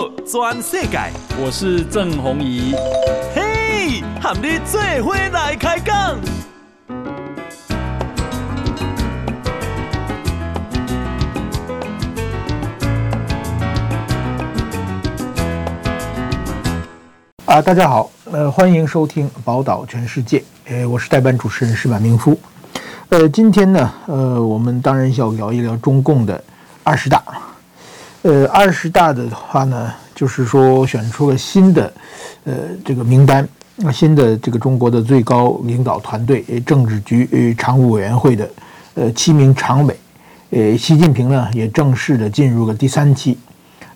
[0.00, 0.98] 好，全世界，
[1.38, 2.74] 我是郑弘仪。
[3.34, 6.18] 嘿，和你做伙来开讲。
[17.44, 20.38] 啊，大家好，呃，欢迎收听《宝岛全世界》，
[20.70, 22.40] 呃，我是代班主持人石板明夫。
[23.10, 26.42] 呃，今天呢，呃，我们当然要聊一聊中共的
[26.82, 27.22] 二十大。
[28.22, 31.90] 呃，二十大的话呢，就是说选出了新的，
[32.44, 33.48] 呃，这个名单，
[33.90, 38.50] 新的这个中国的最高领导团队，政治局常务委员会的，
[38.92, 39.98] 呃，七名常委，
[40.50, 43.38] 呃，习近平呢也正式的进入了第三期。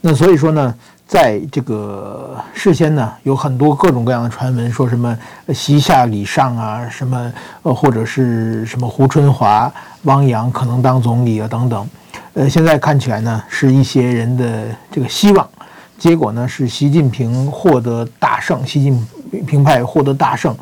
[0.00, 0.74] 那所以说呢，
[1.06, 5.14] 在这个事先呢，有很多各种各样的传闻，说什么
[5.52, 7.30] 习下李上啊，什么
[7.62, 9.70] 呃，或者是什么胡春华、
[10.04, 11.86] 汪洋可能当总理啊等等。
[12.34, 15.48] 呃，现在看起来呢，是一些人的这个希望，
[15.96, 19.06] 结果呢是习近平获得大胜，习近
[19.46, 20.52] 平派获得大胜，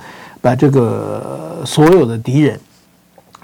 [0.43, 2.61] 把这个所有的敌人，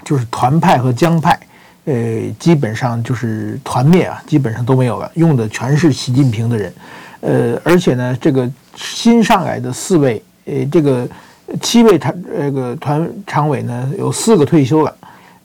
[0.05, 1.39] 就是团派和江派，
[1.85, 6.73] 呃，基本上就是团灭啊，基本上都没有了，用的全是习近平的人，
[7.21, 11.07] 呃，而且呢，这个新上来的四位，呃，这个
[11.63, 14.95] 七位常这个团常委呢，有四个退休了，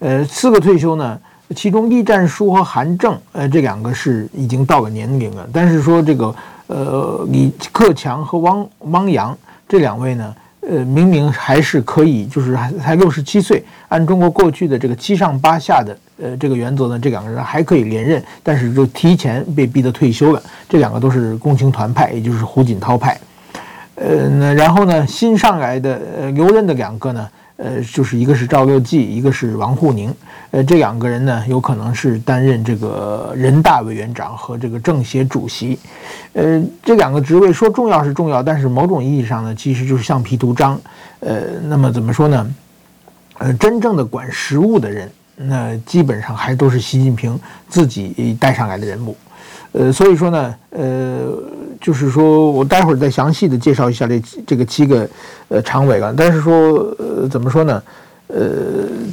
[0.01, 1.19] 呃，四个退休呢。
[1.55, 5.47] 其中，栗战书和韩正，呃，这两个是已经到了年龄了。
[5.53, 6.35] 但是说这个，
[6.69, 9.37] 呃，李克强和汪汪洋
[9.69, 10.35] 这两位呢，
[10.67, 20.43] 呃，明明还是可以，就是还才六十七岁，按中国过去的这个七上八下的，呃，这个原则呢，这两个人还可以连任，但是就提前被逼得退休了。
[20.67, 23.21] 这两个都是共青团派，也就是胡锦涛派。
[23.97, 27.29] 呃，那然后呢，新上来的呃留任的两个呢？
[27.57, 30.13] 呃，就是一个是赵乐际，一个是王沪宁，
[30.51, 35.79] 呃，这两个人呢，有可能是担任这个人大委员长和这个政协主席，
[36.33, 40.81] 呃，这两个职位说重要是重要，但是某种意义上呢，其实就是橡皮图章，
[41.21, 42.55] 呃，那么怎么说呢？
[43.39, 49.17] 呃，真正的管实务的人，那基本上还都是习近平自己带上来的人物，
[49.75, 51.29] 呃，所以说呢，呃。
[51.81, 55.07] 就是说，我待会儿再详细的介绍一下这这个七个
[55.49, 56.15] 呃常委了。
[56.17, 57.83] 但是说，呃，怎么说呢？
[58.29, 58.39] 呃，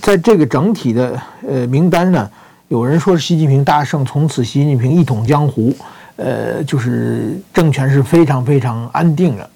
[0.01, 2.29] 在这个整体的呃名单呢，
[2.69, 5.75] 有人说是习近平大胜，从此习近平一统江湖，
[6.15, 9.49] 呃，就是政权是非常非常安定的。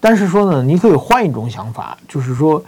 [0.00, 2.64] 但是说呢，你可以换一种想法，就是说，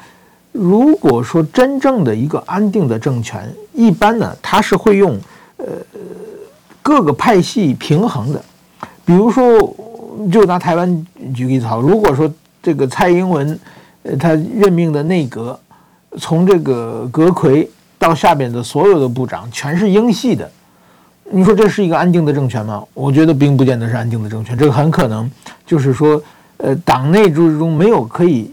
[0.53, 5.19] 如果说真正的一个安定的政权，一般呢，它是会用
[5.57, 5.65] 呃
[6.89, 8.43] 各个派系平衡的。
[9.05, 9.45] 比如说，
[10.33, 12.33] 就拿台湾举例子好，如果说
[12.63, 13.61] 这个蔡英文，
[14.05, 15.61] 呃，他任命的内阁，
[16.17, 17.69] 从这个阁揆
[17.99, 20.51] 到下边的所有的部长全是英系的，
[21.31, 22.83] 你说这是一个安定的政权吗？
[22.95, 25.31] 我觉得并不见得是安定的政权，这个很可能
[25.67, 26.19] 就是说，
[26.57, 28.51] 呃，党内之中没有可以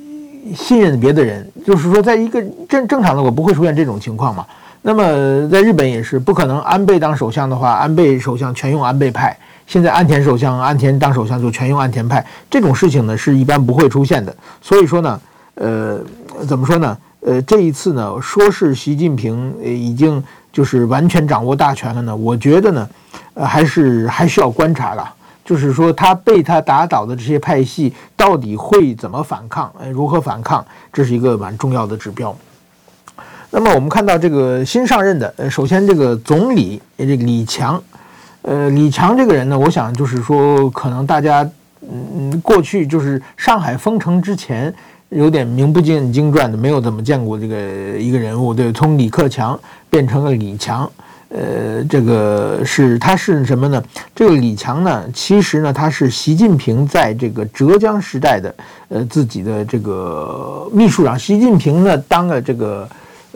[0.54, 4.46] 信任别的人，就是说，在一个正正常的我不会出现这种情况嘛。
[4.88, 9.36] 那么在日本也是不可能，安倍当首相的话，安倍首相全用安倍派。
[9.66, 14.36] 现在安田首相，安田当首相就全用安田派，这种事情呢是一般不会出现的。
[14.62, 15.20] 所以说呢，
[15.56, 16.00] 呃，
[16.48, 16.96] 怎么说呢？
[17.22, 20.24] 呃，这一次呢，说是习近平已经
[20.54, 22.88] 就是完全掌握大权了呢，我觉得呢，
[23.34, 25.12] 呃，还是还需要观察了。
[25.44, 29.74] 就是说，他被他打倒的这些派系到底会怎么反抗？
[29.80, 30.64] 呃，如何反抗？
[30.94, 32.36] 这是一个蛮重要的指标。
[33.52, 37.82] 那么我们看到这个新上任的，呃，首先这个总理这个李强。
[38.42, 41.50] 呃，李强这个人呢，我想就是说，可能大家
[41.82, 44.74] 嗯，过去就是上海封城之前，
[45.10, 47.56] 有点名不见经传的，没有怎么见过这个
[47.98, 48.54] 一个人物。
[48.54, 50.92] 对，从李克强变成了李强，
[51.30, 53.84] 呃，这个是他是什么呢？
[54.14, 58.56] 这个李强呢，其实呢，他是习近平在这个浙江时代的
[58.90, 61.18] 呃自己的这个秘书长。
[61.18, 62.88] 习近平呢，当了这个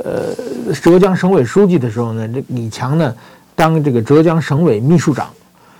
[0.03, 3.13] 呃浙江省委书记的时候呢，这李强呢。
[3.55, 5.27] 当这个浙江省委秘书长，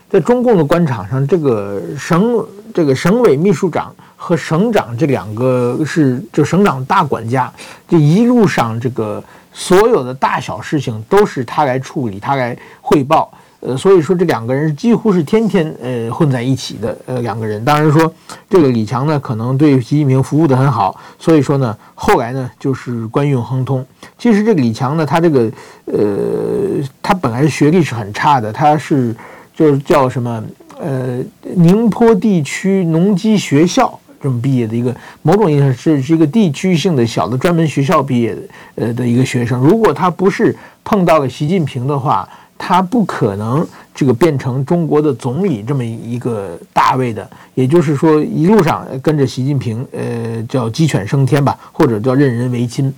[0.10, 7.50] 在中共的官场上，这个省这个省委秘书长和省长这两个是就省长大管家，
[7.88, 9.24] 这一路上这个
[9.54, 13.32] 所有的大小事情都是他来处理，他来汇报。
[13.62, 17.64] 呃，所以说这两个人几乎是天天呃混在一起的呃两个人。
[17.66, 18.12] 当然说
[18.50, 23.86] 这个李强呢，可能对习近平服务得很好，所以说呢，后来呢就是官运亨通。
[24.18, 25.52] 其实这个李强呢，他这个
[25.86, 29.14] 呃，他本来学历是很差的，他是
[29.54, 30.44] 就是叫什么
[30.80, 31.20] 呃
[31.56, 38.42] 宁波地区农机学校这么毕业的一个，某种意义上是是一个地区性的小的专门学校毕业的
[38.76, 39.60] 呃的一个学生。
[39.60, 42.28] 如果他不是碰到了习近平的话，
[42.62, 43.66] 他不可能
[43.96, 52.94] 这个变成中国的总理这么一个大位的，也就是说一路上跟着习近平，呃，叫鸡犬升天吧，或者叫任人唯亲，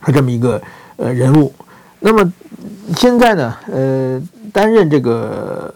[0.00, 0.60] 他这么一个
[0.96, 1.52] 呃人物。
[2.00, 2.32] 那么
[2.96, 5.72] 现在呢，呃，担任这个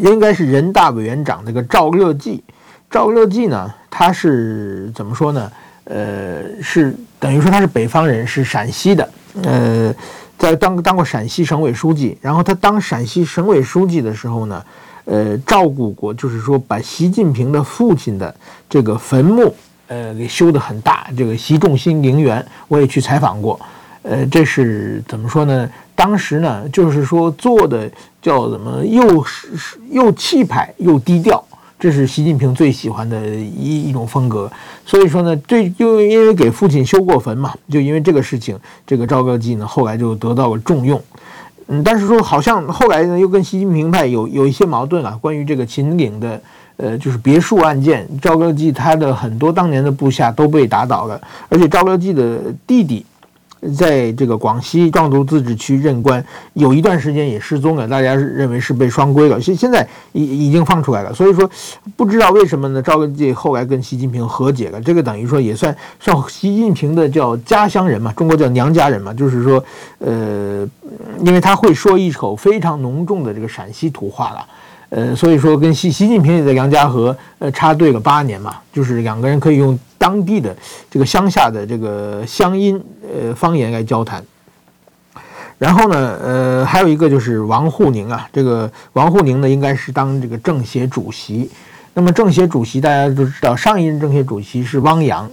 [0.00, 2.42] 应该是人大委员长这个赵乐际，
[2.88, 5.50] 赵乐际呢，他是怎么说呢？
[5.84, 9.08] 呃，是等于说他是北方人，是陕西的，
[9.42, 9.92] 呃。
[10.38, 14.64] 在当当过陕西省委书记，然后他当陕西省委书记的时候呢，
[15.06, 18.34] 呃，照顾过，就是说把习近平的父亲的
[18.68, 19.54] 这个坟墓，
[19.86, 21.08] 呃，给修得很大。
[21.16, 23.58] 这个习仲勋陵园，我也去采访过，
[24.02, 25.68] 呃，这是怎么说呢？
[25.94, 27.90] 当时呢，就是说做的
[28.20, 29.48] 叫怎么，又是
[29.90, 31.42] 又气派又低调。
[31.78, 34.50] 这是习近平最喜欢的一一种风格，
[34.84, 41.00] 所以说呢，对，就因为给父亲修过坟嘛，就因为这个事情，这个赵乐际呢后来就得到了重用，
[41.66, 46.40] 嗯，但是说好像后来呢又跟习近平派有有一些矛盾啊，关于这个秦岭的，
[46.78, 53.04] 呃，就是别墅案件，赵乐际他的很多当年的部下都被打倒了，而且赵乐际的弟弟。
[53.74, 56.24] 在这个广西壮族自治区任官，
[56.54, 59.40] 有一段时间也失踪了，大家认为是被双规了。
[59.40, 61.48] 现现在已已经放出来了，所以说
[61.96, 62.82] 不知道为什么呢？
[62.82, 69.64] 赵乐际后来跟习近平和解了，这个等于说也算算习近平的叫家乡人嘛，中国叫娘家人嘛，就是说，
[69.98, 70.68] 呃，
[71.24, 74.46] 因为他会说一口非常浓重的这个陕西土话了。
[74.88, 80.56] 呃，所以说跟习习近平也在杨家河呃插队了八年嘛，就是两个人可以用当地的
[80.88, 84.24] 这个乡下的这个乡音呃方言来交谈。
[85.58, 91.50] 然后呢，呃，还有一个就是王沪宁啊，这个王沪宁呢应该是当这个政协主席。
[91.94, 95.28] 那么政协主席大家都知道，上一任政协主席是汪洋。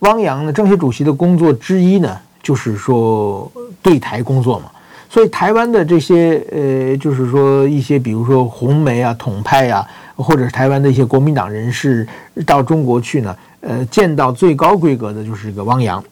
[0.00, 3.50] 汪洋呢，政协主席的工作之一呢，就是说
[3.82, 4.66] 对台工作嘛。
[5.12, 9.86] 所以台湾的这些呃，就是说一些，比如说红媒啊、统派啊，
[10.16, 12.08] 或者是台湾的一些国民党人士
[12.46, 16.02] 到中国去呢，呃，见到最高规格的就是这个汪洋，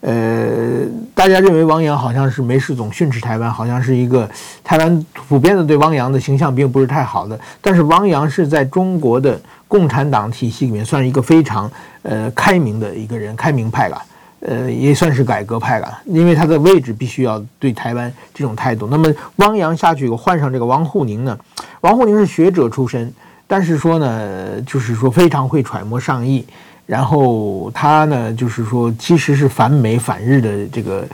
[0.00, 0.80] 呃，
[1.14, 4.28] 大家认为汪洋好像是没事总训斥台湾，好像是一个
[4.64, 11.70] 台湾普遍的对汪洋的形象并不是太好的，但是汪洋是在中国的共产党体系里面算是一个非常
[12.02, 14.02] 呃开明的一个人，开明派了。
[14.40, 18.86] 呃，也算是改革派了，因为他的位置必须要对台湾这种态度。
[18.88, 21.36] 那么汪洋下去以后，换上这个王沪宁呢？
[21.80, 23.12] 王沪宁是学者出身，
[23.48, 26.46] 但是说呢，就是说非常会揣摩上意。
[26.86, 31.04] 然后他呢，就是说其实是反美反日的这个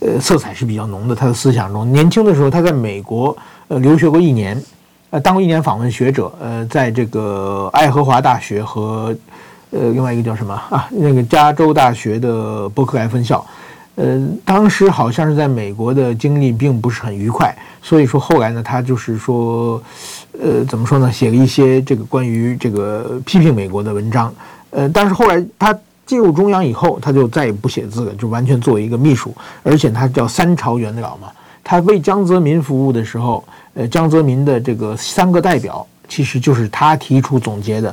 [0.00, 1.14] 呃色彩是比较浓的。
[1.14, 3.34] 他的思想中，年轻的时候他在美国
[3.68, 4.62] 呃留学过一年，
[5.08, 9.16] 呃当过一年访问学者，呃在这个爱荷华大学和。
[9.74, 10.88] 呃，另外一个叫什么 啊？
[10.90, 13.44] 那个加州大学的伯克莱分校，
[13.96, 19.82] 呃，当时好像是在美国的经历并不是很愉快，所以说后来呢，他就是说，
[20.40, 21.10] 呃，怎么说呢？
[21.10, 24.32] 写了一些这个关于这个批评美国的文章，
[24.70, 25.76] 呃，但是后来他
[26.06, 29.34] 进入中央以后，他就再也不写字了，就完全作为一个秘书，
[29.64, 31.28] 而且他叫三朝元老嘛，
[31.64, 33.42] 他为江泽民服务的时候，
[33.74, 37.92] 呃，江泽民的这个三个代表其实就是他提出总结的。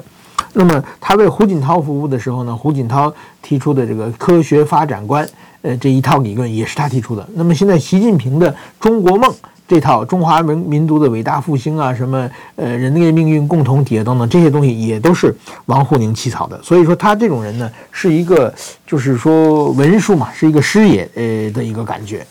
[0.54, 5.28] 那么他为胡锦涛服务的时候呢，胡锦涛提出的这个科学发展观，
[5.62, 7.26] 呃，这一套理论也是他提出的。
[7.34, 9.34] 那么现在习近平的中国梦
[9.68, 15.34] 这套中华民民族的伟大复兴啊，什么呃人类命运共同体啊等等这些东西，也都是
[15.68, 16.62] 王沪宁起草的。
[16.62, 18.54] 所以说他这种人呢，是一个
[18.86, 22.28] 就是说文书嘛，是一个师爷呃的一个感觉。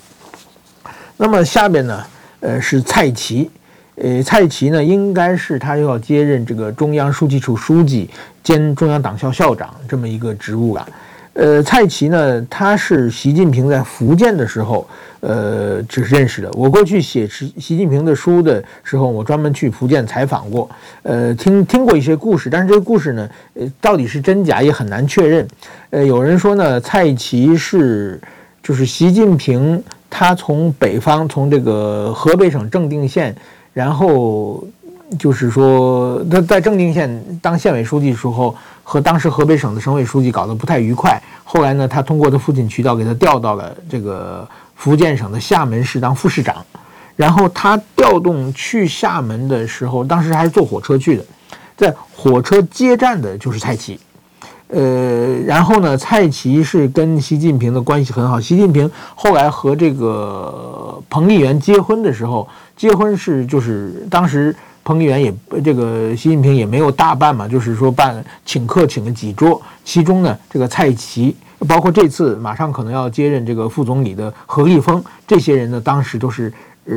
[1.16, 2.04] 那么下边呢，
[2.40, 3.50] 呃是蔡奇。
[3.96, 8.08] 呃，蔡奇呢，应该是他又要接任这个中央书记处书记
[8.42, 10.88] 兼中央党校校长这么一个职务了。
[11.34, 14.86] 呃，蔡奇呢，他是习近平在福建的时候，
[15.20, 16.50] 呃，只是认识的。
[16.52, 20.68] 我过去写习习近平的书的时候，我专门去福建采访过，
[21.02, 25.46] 呃，听听过一些故事，但是这个故事呢，呃，到底是真假也很难确认。
[25.90, 28.20] 呃，有人说呢，蔡奇是
[28.62, 33.34] 就是习近平他从北方从这个河北省正定县。
[33.72, 34.64] 然后
[35.18, 41.20] 就是说，他在正定县当县委书记的时候，和当时河北省的省委书记搞得不太愉快。
[41.44, 46.64] 后来呢，他通过他父亲渠道给他调到了这个福建省的厦门市当副市长。
[47.16, 51.24] 然后他调动去厦门的时候，当时还是坐火车去的，
[51.76, 54.00] 在火车接站的就是蔡奇。
[54.72, 58.40] 呃，然后呢，蔡奇是跟习近平的关系很好。
[58.40, 62.48] 习近平后来和这个彭丽媛结婚的时候。
[62.76, 71.36] 结婚是就是当时彭丽媛也这个习近平也没有大办嘛，就是说办请客请了几桌，其中呢这个蔡奇，
[71.68, 76.50] 包括这次马上可能要接任这个副总理的何立峰，这些人呢当时都是
[76.86, 76.94] 呃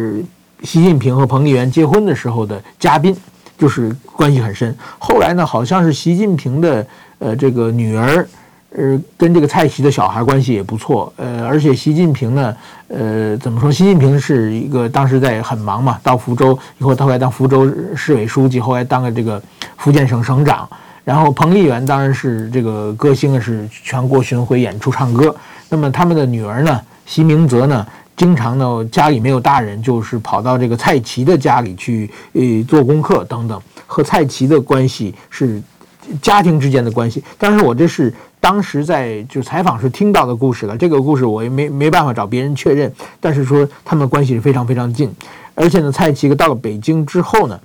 [0.62, 3.14] 习近平和彭丽媛结婚的时候的嘉宾，
[3.58, 4.74] 就是关系很深。
[4.98, 6.88] 后来呢，好像是习近平的
[7.24, 8.28] 呃这个女儿。
[8.76, 13.72] 呃，跟这个蔡奇的小孩关系也不错，呃，而且习近平呢，呃，怎么说？
[13.72, 19.40] 习近平是一个当时在很忙嘛，到福州以后，他后来当福州市委书记，后来当了这个
[19.78, 20.68] 福建省省长。
[21.04, 25.36] 然后彭丽媛当然是这个歌星，是全国巡回演出唱歌。
[25.70, 27.86] 那么他们的女儿呢，习明泽呢，
[28.18, 35.62] 经常呢家里没有大人，就是跑到这个蔡奇的家里去，呃，做功课等等，和蔡奇的关系是
[36.22, 37.24] 家庭之间的关系。
[37.38, 38.14] 但是我这是。
[38.44, 42.92] 当时在就采访时听到的故事了，这个故事我也没没办法找别人确认，
[43.22, 45.10] 但是说他们关系是非常非常近，
[45.56, 47.58] 而且呢，蔡奇到了北京之后呢，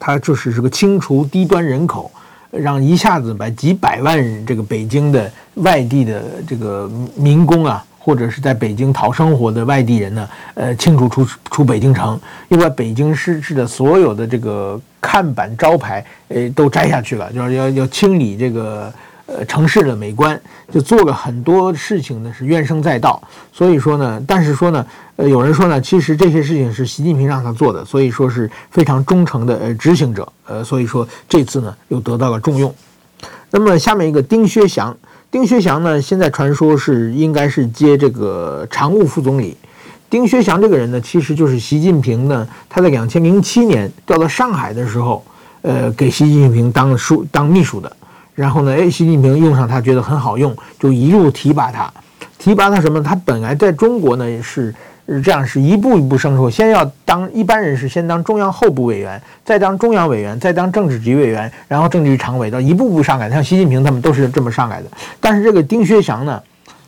[0.00, 2.10] 他就是这个清除低端人口，
[2.50, 12.18] 让一下子把几百万这个北京的外地的这个民工啊，或者是在北京讨生活的外地人呢，呃，清除出出北京城，
[12.50, 18.92] 又把北京市市的所有的这个看板招牌，呃，都摘下去了，就是要要清理这个。
[19.28, 23.20] 呃，城市的美观就做了很多事情呢，是怨声载道。
[23.52, 24.86] 所以说呢，但是说呢，
[25.16, 30.32] 呃，有人说呢，其实这些事情是习近平让他做的，所以说是非常忠诚的呃执行者。
[30.46, 32.72] 呃，所以说这次呢又得到了重用。
[33.50, 34.96] 那么下面一个丁薛祥，
[35.30, 39.56] 丁薛祥呢现在传说是应该是接这个常务副总理。
[40.08, 45.24] 丁薛祥这个人呢，其实就是习近平呢他在两千零七年调到上海的时候，
[45.62, 47.96] 呃，给习近平当书当秘书的。
[48.34, 51.92] 然后呢，哎，习近平用上他觉得很好用，就一路提拔他，
[52.38, 53.02] 提拔他什么？
[53.02, 54.72] 他本来在中国呢是
[55.22, 63.30] 这样，是一步一步升出，先要当一般人是先当中央候补委员，再当中央委员，再当政治局委员，然后政治局常委，到一步步上来。
[63.30, 64.88] 像习近平他们都是这么上来的。
[65.20, 66.42] 但是这个丁薛祥呢，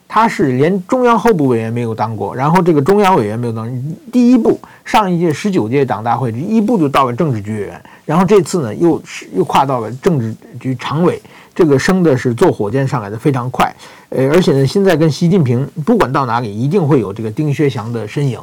[0.09, 3.71] 他是连中央候补委员没有当过，然后这个中央委员没有当，
[4.11, 11.21] 第一步上一届十九届党大会一步就到了政治局委员，然后这次呢又是又跨到了政治局常委。
[11.55, 13.75] 这个升的是坐火箭上来的非常快，
[14.11, 18.38] 呃，而且呢，现在跟习近平不管到哪里，一定会有这个丁薛祥的身影。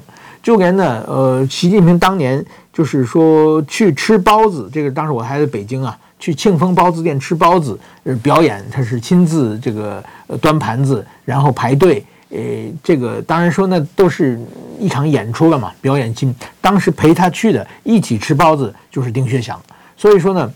[0.45, 10.03] 就连呢，呃，习近平当年就是说去吃包子，这个当时我还在北京啊，去庆丰包子店吃包子，呃，表演他是亲自这个
[10.39, 12.37] 端盘子，然后排队，呃，
[12.83, 14.39] 这个当然说那都是
[14.79, 16.31] 一场演出了嘛，表演进。
[16.61, 19.59] 当时陪他去的一起吃包子就是丁薛祥，
[19.97, 20.53] 所以说呢。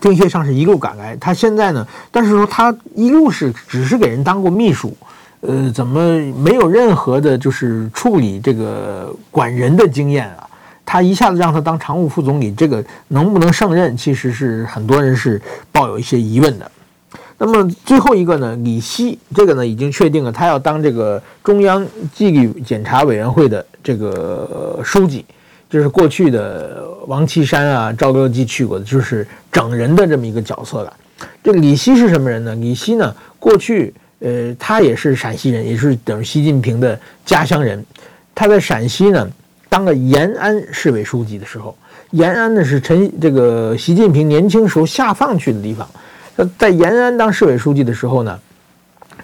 [0.00, 4.96] 丁薛祥是一路赶来，他现在呢，但是说他一路是只是给人当过秘书，
[5.42, 10.48] 呃，怎么没有任何的就是处理这个管人的经验啊？
[10.86, 15.40] 他一下子让他当常务副总理，这个能不能胜任，其实是很多人是
[15.72, 16.70] 抱有一些疑问的。
[17.38, 21.84] 那么最后一个呢，李希这个呢已经确定了，他要当这个中央
[22.14, 25.24] 纪律检查委员会的这个书记。
[25.68, 30.92] 就是过去的王岐山啊、赵乐际去过的，就是整人的这么一个角色了。
[31.42, 32.54] 这李希是什么人呢？
[32.56, 37.84] 李希呢，过去呃，他也是陕西人，也是等于习近平的家乡人。
[38.34, 39.28] 他在陕西呢，
[39.68, 41.76] 当了延安市委书记的时候，
[42.12, 45.88] 延安呢是陈这个习近平年轻时候下放去的地方。
[46.58, 48.38] 在延安当市委书记的时候呢，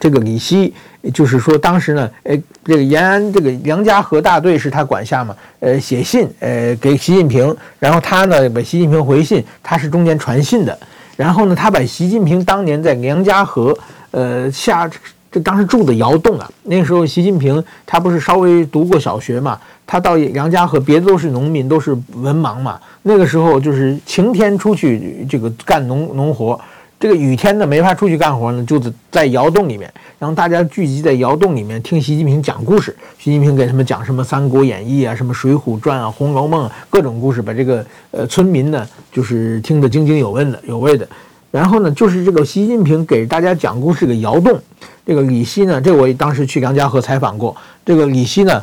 [0.01, 0.75] 这个李希。
[1.15, 10.77] 就是说，当时呢，呃，这个延安这个梁家河大队是他管辖嘛，呃，写信，呃，给习近平，然后他呢，把习近平回信，他是中间传信的，
[11.17, 13.79] 然后呢，他把习近平当年在梁家河，
[14.11, 14.91] 呃，下
[15.31, 26.59] 这当时住的窑洞啊，那时候习近平他不是稍微读过小学嘛，他到梁家河，别的都是农民，都是文盲嘛，那个时候就是晴天出去这个干农农活。
[27.01, 29.89] 这个雨天呢，没法出去干活呢，就是在窑洞里面，
[30.19, 32.97] 然后大家聚集在窑洞里面听习近平讲故事。
[33.21, 41.09] 习近平给他们讲什么《三国演义》啊，什么《水浒传》啊，《红楼梦》啊，各种故事，把这个呃村民呢，就是听得津津有味的，有味的。
[41.51, 44.61] 然后呢，就是这个习近平给大家讲故事的窑洞，
[45.07, 48.63] 这个李希呢，这个我当时去梁家河采访过，这个李希呢。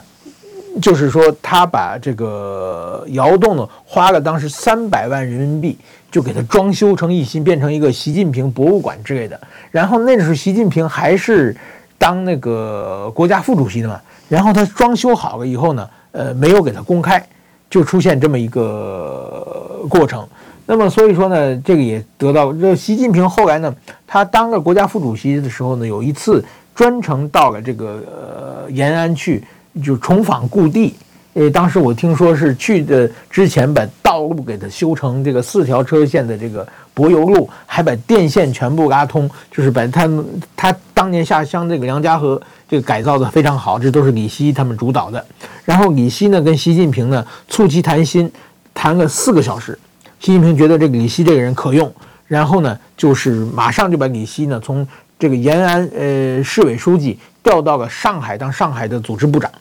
[0.81, 5.77] 就是说，他把这个窑洞呢，花了当时三百万人民币，
[6.11, 9.39] 就给他装修成一新，变成一个习近平博物馆之类的。
[9.71, 11.55] 然后那时候，习近平还是
[11.97, 14.01] 当那个国家副主席的嘛。
[14.27, 17.25] 然后他装修好了以后呢，呃，没有给他公开，
[17.69, 20.27] 就出现这么一个过程。
[20.65, 26.43] 那么所以说呢，这个也得到这习近平后来呢，他当了国家副主席的时候呢，有一次
[26.73, 29.43] 专程到了这个呃延安去。
[29.83, 30.95] 就重访故地，
[31.33, 40.09] 呃，当时我听说是去的之前把道路给他修成这个四条车线的这个柏油路，还把电线全部拉通，就是把他
[40.55, 45.25] 他当年下乡这个梁家河这个改造的非常好，这都是李希他们主导的。
[45.65, 48.31] 然后李希呢跟习近平呢促膝谈心，
[48.73, 49.77] 谈了四个小时，
[50.19, 51.93] 习近平觉得这个李希这个人可用，
[52.27, 54.87] 然后呢就是马上就把李希呢从
[55.19, 59.51] 这个延安呃市委书记调到了上海当上海的组织部长。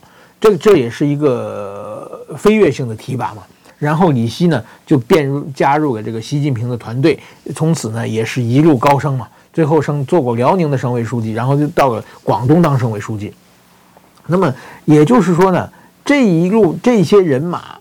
[0.41, 3.43] 这这也是一个飞跃性的提拔嘛，
[3.79, 7.19] 然后李希呢就变入加入了这个习近平的团队，
[7.55, 13.33] 从此呢也是一路高升嘛，最后升做过辽宁的省委书记，然后就到了广东当省委书记。
[14.27, 14.53] 那么
[14.85, 15.71] 也就是说呢，
[16.05, 17.79] 这一路这些人马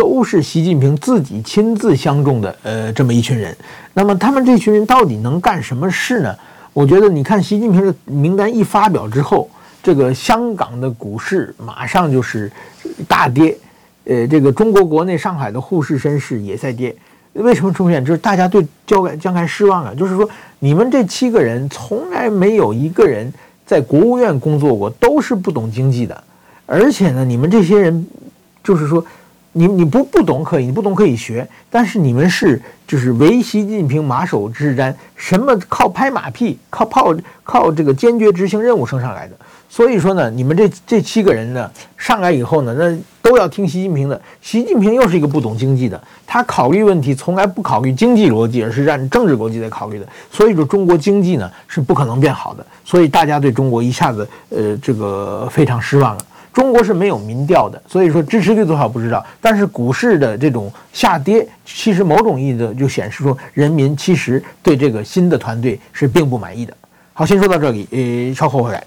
[0.00, 3.54] 都是习近平自己亲自相中的，呃，这么一群人。
[3.92, 6.34] 那么他们这群人到底能干什么事呢？
[6.72, 9.50] 我觉得你看习近平的名单一发表之后。
[9.82, 12.52] 这个香港的股市马上就是
[13.08, 13.56] 大跌，
[14.04, 16.94] 呃，这个中国国内上海的沪市、深市也在跌。
[17.32, 18.04] 为什么出现？
[18.04, 19.94] 就是大家对江改江开失望啊！
[19.96, 20.28] 就是说，
[20.58, 23.32] 你们这七个人从来没有一个人
[23.64, 26.24] 在国务院工作过，都是不懂经济的。
[26.66, 28.06] 而且呢，你们这些人，
[28.62, 29.02] 就是说，
[29.52, 39.34] 你你不不懂可以，你不懂可以学，但是你们是就是唯习近平马首是瞻，什么靠拍马屁、靠靠靠这个坚决执行任务升上来的。
[39.68, 44.20] 所以说呢，你们这这七个人呢上来以后呢，那都要听习近平的。
[44.40, 50.06] 习近平又是一个不懂经济的，他考虑问题从来不考虑经济逻辑，而是按政治逻辑来考虑的。
[50.30, 52.66] 所以说，中国经济呢是不可能变好的。
[52.84, 56.22] 所以大家对中国一下子呃这个非常失望了。
[56.52, 59.24] 中国是没有民调的，所以说支持率多少不知道。
[59.40, 66.76] 但是股市的这种下跌，其实某种意义的就显示说，人民其实对这个新的团队是并不满意的。
[67.12, 68.82] 好，先说到这里，呃，稍后回来。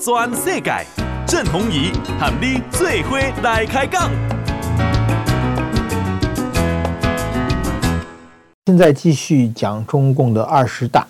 [0.00, 0.72] 全世界，
[1.26, 4.10] 郑弘仪喊你做伙来开讲。
[8.66, 11.06] 现在继续讲中共的二十大。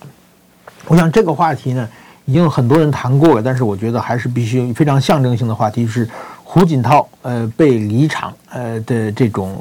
[0.88, 1.86] 我想这个话题呢，
[2.24, 6.08] 已经很多人谈过了，但是我觉得还是必须非常象征性的话题是
[6.42, 9.54] 胡锦涛呃被离场呃的这种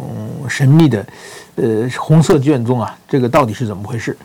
[0.48, 1.06] 神秘的
[1.56, 4.18] 呃红色卷宗啊，这个到底是怎么回事？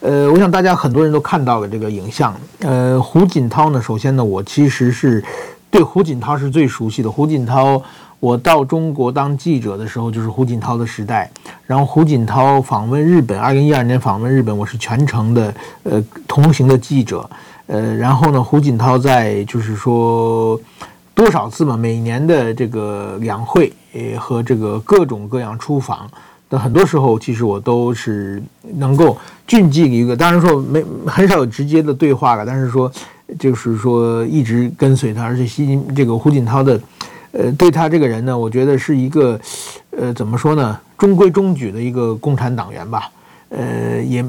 [0.00, 2.34] 呃，我想大家很多人都看到了这个影像。
[2.60, 5.24] 呃，胡锦涛呢，首先呢，我其实是
[5.70, 7.10] 对胡锦涛是最熟悉的。
[7.10, 7.82] 胡锦涛，
[8.20, 11.30] 我到中国当记者的时候，就是胡锦涛的时代。
[11.66, 15.54] 然后胡锦涛访问日本，二零一二年访问日本，我是全程的
[15.84, 17.28] 呃同行的记者。
[17.66, 20.60] 呃，然后呢，胡锦涛在就是说
[21.14, 26.10] 多少次嘛，每年的这个两会，呃，和这个各种各样出访。
[26.50, 28.42] 那很多时候，其实我都是
[28.74, 32.90] 能够俊记一个，当然说没很少有直接的对话了，但是说
[33.38, 36.80] 就是说一直跟随他，而且习近这个胡锦涛的，
[37.32, 39.40] 呃，对他这个人呢，我觉得是一个，
[39.90, 43.10] 呃，怎么说呢，中规中矩的一个共产党员吧，
[43.50, 44.24] 呃，也，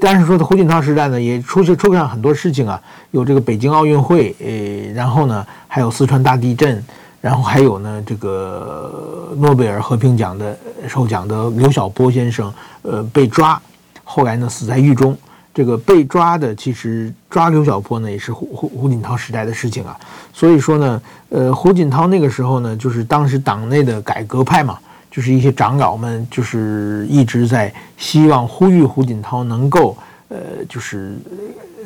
[0.00, 6.82] 但是说的胡锦涛时代呢，也出现出现很多事情啊，有这个北京奥运会，呃，然后呢，还有四川大地震。
[7.22, 13.60] 然后还有呢，这个诺贝尔和平奖的受奖的刘晓波先生，呃，被抓，
[14.02, 15.14] 后来呢死在狱中。
[15.52, 19.96] 这个被抓的，其实抓刘晓波呢，也是胡胡胡锦涛时代的事情啊。
[20.32, 24.78] 所以说呢，呃，胡锦涛那个时候呢，就是当时党内的改革派嘛，
[25.10, 29.96] 就是一些长老们，就是一直在希望呼吁胡锦涛能够，
[30.28, 31.14] 呃，就是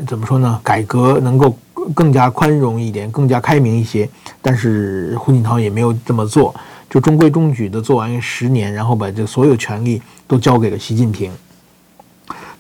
[0.07, 1.57] 怎么说呢，改革能够。
[1.94, 4.09] 更加宽容一点，更加开明一些，
[4.40, 6.55] 但是胡锦涛也没有这么做，
[6.88, 11.31] 就中规中矩的做完十年，然后把这所有权力都交给了习近平。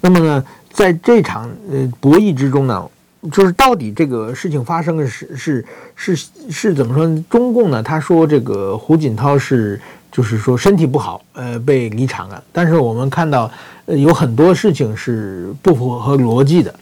[0.02, 2.90] 那么呢，在这场呃博弈之中呢，
[3.30, 7.24] 就是到底这个事情发生的是是是是，怎么说呢？
[7.30, 12.42] 中共呢，他说这个胡锦涛是就是说身体不好，呃，被离场了。
[12.52, 13.48] 但是我们看到，
[13.86, 16.74] 呃，有很多事情是不符合逻辑的，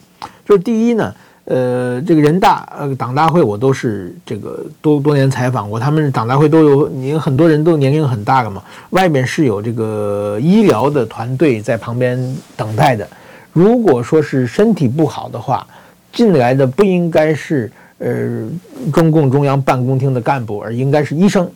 [0.44, 1.14] 就是第一呢。
[1.44, 13.06] 呃，这个人大呃党大会，我都是这个多多年采访过，他们党大会都有，你很多人都年龄很大了嘛，外面是有这个医疗的团队在旁边等待的。
[13.52, 15.66] 如果说是身体不好的话，
[16.12, 18.48] 进来的不应该是呃
[18.92, 21.50] 中共中央办公厅的干部，而应该是医生，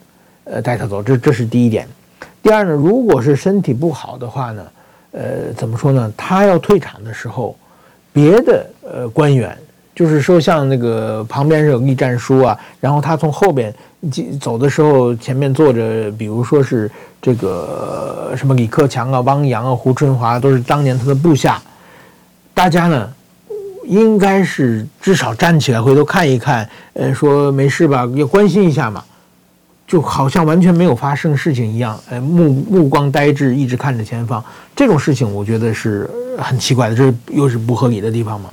[0.45, 1.87] 呃带他走，这这是第一点。
[2.43, 4.67] 第二呢，如果是身体不好的话呢，
[5.13, 6.13] 呃怎么说呢？
[6.17, 7.57] 他要退场的时候，
[8.13, 9.57] 别的呃官员。
[9.95, 13.75] 就是说，像那个旁边是有栗战书啊，然后他从后边
[14.39, 16.91] 走的时候，前面坐着，比如说是
[17.23, 21.63] 这个什么李克强啊、汪洋啊、胡春华，都是当年他的部下。
[22.57, 23.13] 大家呢
[23.85, 29.05] 应该是至少站起来回头看一看，呃，说没事吧，也关心一下嘛，
[29.87, 34.43] 就好像完全没有发生事情一样，呃，目目光呆滞，一直看着前方，
[34.75, 38.49] 这种事情我觉得是很奇怪的，这又是不合理的地方嘛。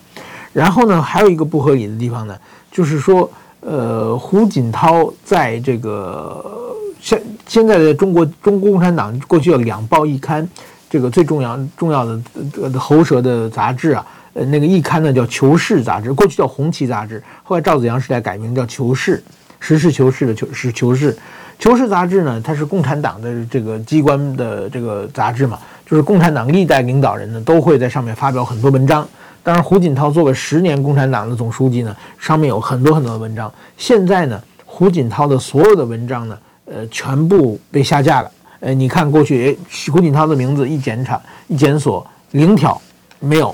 [0.52, 2.38] 然后呢，还有一个不合理的地方呢，
[2.74, 10.46] 就是说，呃，胡锦涛在这个现现在的中国中国共产党过去有两报一刊，
[10.94, 14.06] 这个最重要重要的喉舌的杂志啊。
[14.34, 19.18] 呃，那个一刊呢叫《求是》杂志，过去叫《红旗》杂志，后来赵子阳时代改名叫《求是》，
[19.60, 21.12] 实事求是的求是《求是》。
[21.58, 29.08] 《求是》杂志呢，它是共产党的这个机关的这个杂志嘛，就是共产党历代领导人呢都会在上面发表很多文章。
[29.42, 33.52] 当然，胡锦涛做了十年共产党的总书记呢，上面有很多很多的文章。
[33.78, 38.32] 现在呢，胡锦涛的所有的文章呢，呃，全部被下架了。
[38.64, 39.58] 呃，你看过去，诶，
[39.92, 42.82] 胡锦涛的名字一检查一检索，零条
[43.20, 43.54] 没有。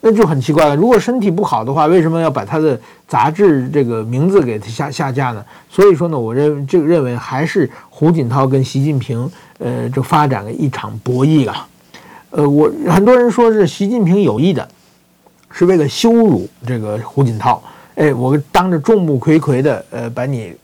[0.00, 0.74] 那就很奇怪了。
[0.74, 5.44] 如果身体不好的话，为什么要把他的杂志这个名字给他下下架呢？
[5.68, 11.66] 所以说呢，我认这个认为还是胡锦涛跟习近平，呃，就发展了一场博弈了。
[12.30, 14.66] 呃，我很多人说是习近平有意的，
[15.50, 17.62] 是为了羞辱这个胡锦涛。
[17.96, 20.54] 哎，我当着众目睽睽的，呃，把你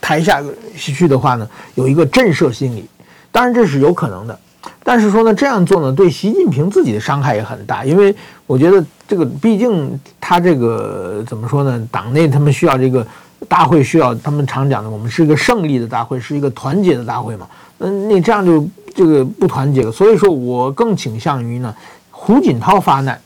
[0.00, 0.42] 抬下
[0.74, 2.86] 去的话呢，有一个震慑心理。
[3.34, 4.38] 当然这是有可能的。
[4.84, 8.14] 但是说呢，这样做呢，对习近平自己的伤害也很大，因为
[8.46, 11.88] 我觉得这个毕竟他这个怎么说呢？
[11.90, 13.04] 党内他们需要这个
[13.48, 17.48] 大会，需要他们常讲的，我们是一个胜利的大会，是一个团结的大会嘛。
[17.78, 19.90] 那那这样就这个不团结了。
[19.90, 21.74] 所以说我更倾向于呢，
[22.10, 23.20] 胡锦涛发难，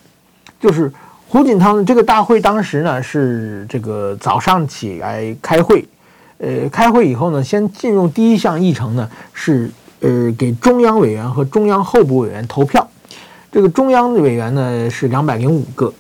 [0.59, 0.90] 就是
[1.29, 5.87] 胡锦涛这个大会当时呢是这个早上起来开会，
[6.38, 9.71] 呃，开会以后呢，先进入第一项议程呢是。
[10.01, 12.89] 呃，给中央委员和中央候补委员投票，
[13.51, 15.93] 这个中央的委员呢是两百零五个，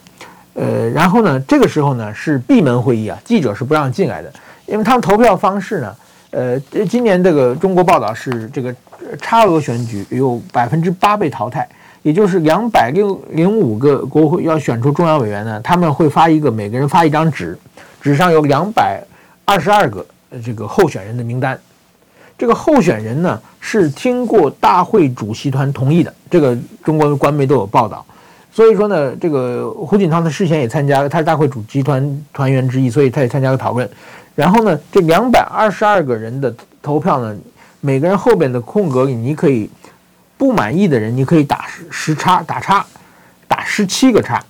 [0.54, 4.32] 呃，然后呢，这个时候呢是闭门会议啊，记者是不让进来的，
[4.66, 5.96] 因为他们投票方式呢，
[6.30, 8.74] 呃，今年这个中国报道是这个
[9.20, 11.68] 差额选举有百分之八被淘汰，
[12.02, 17.58] 也就是两百零零五个国会要选出中央委员呢，他们会发一个每个人发一张纸，
[18.00, 19.02] 纸上有两百
[19.44, 20.06] 二十二个
[20.44, 21.58] 这个候选人的名单。
[22.38, 28.06] 这个候选人呢是经过大会主席团同意的，这个中国的官媒都有报道。
[28.52, 33.88] 所以说呢，这个胡锦涛他事先也参加了，他是大会主席团团员之一，所以他也参加了讨论。
[34.36, 37.36] 然后呢，这两百二十二个人的投票呢，
[37.80, 39.68] 每个人后边的空格里，你可以
[40.36, 42.86] 不满意的人，你可以打十叉，打叉，
[43.48, 44.40] 打十七个叉，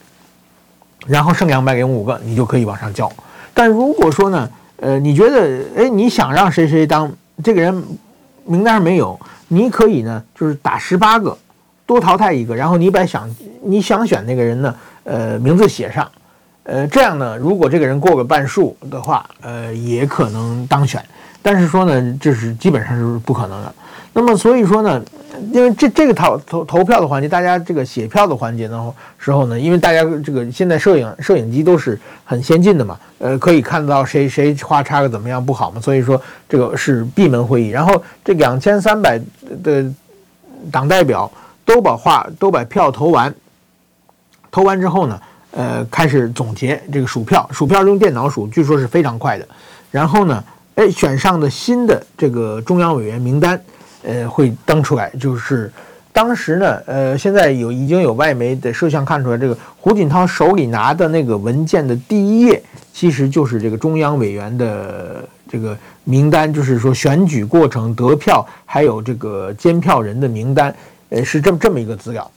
[1.06, 3.10] 然后剩两百零五个，你就可以往上交。
[3.54, 7.10] 但如果说呢，呃，你觉得，哎，你想让谁谁当？
[7.42, 7.84] 这个人
[8.44, 11.36] 名单上没有，你可以呢，就是打十八个，
[11.86, 13.28] 多淘汰一个，然后你把想
[13.62, 14.74] 你想选那个人呢，
[15.04, 16.10] 呃，名字写上，
[16.64, 21.04] 呃，这样呢，如果这个人过个半数的话，呃，也可能当选。
[21.40, 23.74] 但是说呢，这是基本上是不可能的。
[24.12, 25.00] 那么所以说呢，
[25.52, 37.68] 因为这这个投投投票的环节，大家这个写票的环节的时候呢，因为大家这个现在摄影摄影机都是很先进的嘛，呃，可以看到谁谁画叉个怎么样不好嘛，所以说这个是闭门会议。
[37.68, 39.20] 然后这两千三百
[39.62, 39.84] 的
[40.70, 41.30] 党代表
[41.64, 43.34] 都把话都把票投完，
[44.50, 45.20] 投完之后呢，
[45.52, 49.46] 呃，开始总结这个数票，数票用电脑数，据说是非常快的。
[49.90, 53.60] 然后呢，哎，选上的新的这个中央委员名单。
[54.02, 55.70] 呃，会登出来，就是
[56.12, 70.74] 当时呢，呃，现在有已经有外媒的摄像看出来，这个胡锦涛手里拿的那个文件的第一页，其实就是这个中央委员的这个名单，就是说选举过程、得票，还有这个监票人的名单，
[71.10, 72.30] 呃，是这么这么一个资料。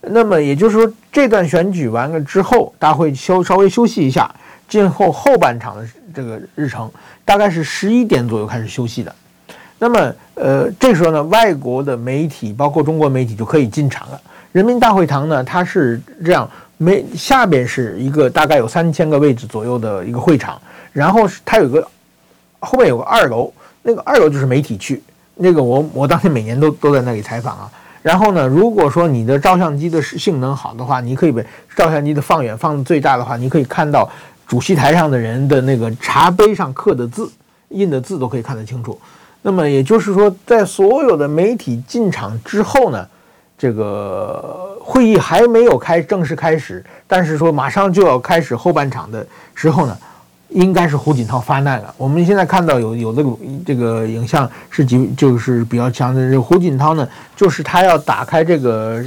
[0.00, 4.30] 那么也就是说，这段选举完了之后，大会休稍微休息一下，
[4.68, 6.90] 今后后半场的这个日程，
[7.24, 9.14] 大概是十一点左右开始休息的。
[9.78, 14.20] 那么，呃，这时候呢，外国的媒体包括中国媒体就可以进场了。
[14.52, 20.60] 人民大会堂呢，它是这样，没下边是一个大概有三千个位置左右的一个会场，
[20.92, 21.86] 然后它有个
[22.60, 25.02] 后面有个二楼，那个二楼就是媒体区。
[25.34, 27.70] 那个我我当天每年都都在那里采访啊。
[28.00, 31.42] 然后呢，如果说你的照相机的性能好的话，你可以把
[31.74, 34.08] 照相机的放远放最大的话，你可以看到
[34.46, 37.28] 主席台上的人的那个茶杯上刻的字、
[37.70, 38.96] 印的字都可以看得清楚。
[39.46, 43.06] 那么也就是说，在所有的媒体进场之后呢，
[43.58, 49.94] 这个会议还没有开正式开始，但是说马上就要开始后半场的时候呢，
[50.48, 51.94] 应该是胡锦涛发难了。
[51.98, 53.22] 我们现在看到有有的
[53.66, 59.04] 这个影像是几就是比较强的，这胡锦涛呢，就是他要打开这个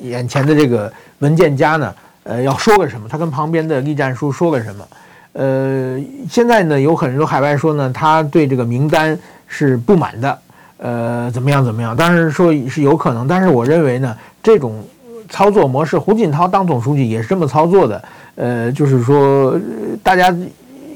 [0.00, 4.88] 眼前的这个文件夹呢，呃，要说个什么，他跟旁边的栗战书说个什么。
[5.34, 10.38] 呃，现在呢，有很多海外说呢，他对这个名单是不满的，
[10.78, 11.96] 呃，怎么样怎么样？
[11.96, 14.84] 当然说是有可能，但是我认为呢，这种
[15.28, 18.04] 操作模式，胡锦涛当总书记也是这么操作的，
[18.34, 19.58] 呃，就是说
[20.02, 20.34] 大家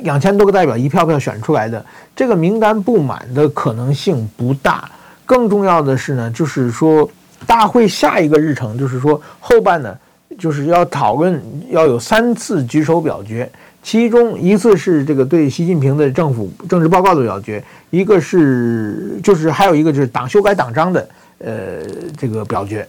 [0.03, 1.85] 两千多个代表一票票选出来的，
[2.15, 4.91] 这个名单不满的可能性不大。
[5.27, 7.09] 更重要的是呢，就是说
[7.47, 9.97] 大会下一个日程，就是说后半呢，
[10.39, 13.51] 就是要讨论要有三次举手表决。
[13.83, 21.55] 其中一次是这个对习近平的政府政治报告的表决，一个是就是还有一个就是党修改党章的呃
[22.17, 22.89] 这个表决，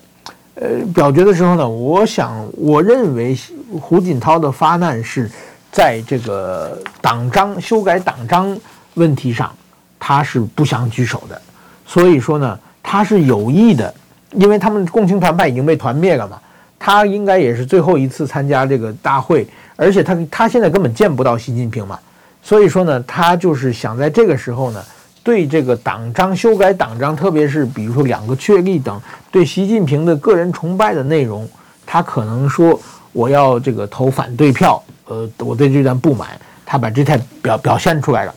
[0.56, 3.38] 呃表决的时候呢，我想我认为
[3.82, 5.30] 胡锦涛的发难是
[5.72, 8.56] 在这个党章修改党章
[8.94, 9.52] 问题上，
[10.00, 11.42] 他是不想举手的，
[11.86, 13.94] 所以说呢，他是有意的，
[14.34, 16.40] 因为他们共青团派已经被团灭了嘛，
[16.78, 19.48] 他应该也是最后一次参加这个大会。
[19.78, 21.98] 而且他他现在根本见不到习近平嘛，
[22.42, 24.84] 所以说呢，他就是想在这个时候呢，
[25.24, 29.00] 对这个党章修改党章，特别是比如说两个确立等
[29.32, 31.48] 对习近平的个人崇拜的内容，
[31.86, 32.80] 他可能说
[33.14, 36.30] 我要这个投反对票，呃，我对这段不满，
[36.66, 38.34] 他把这态表表现出来了。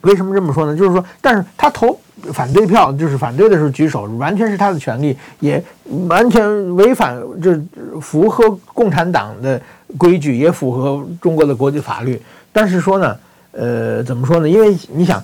[0.00, 0.76] 为什么这么说呢？
[0.76, 1.96] 就是说，但是他投
[2.32, 5.62] 反对票，就是反对的时候举手，完全是他的权利，也
[6.08, 7.52] 完全违反，就
[8.00, 9.60] 符合共产党的
[9.96, 12.20] 规矩，也符合中国的国际法律。
[12.52, 13.18] 但是说呢，
[13.52, 14.48] 呃，怎么说呢？
[14.48, 15.22] 因为你想，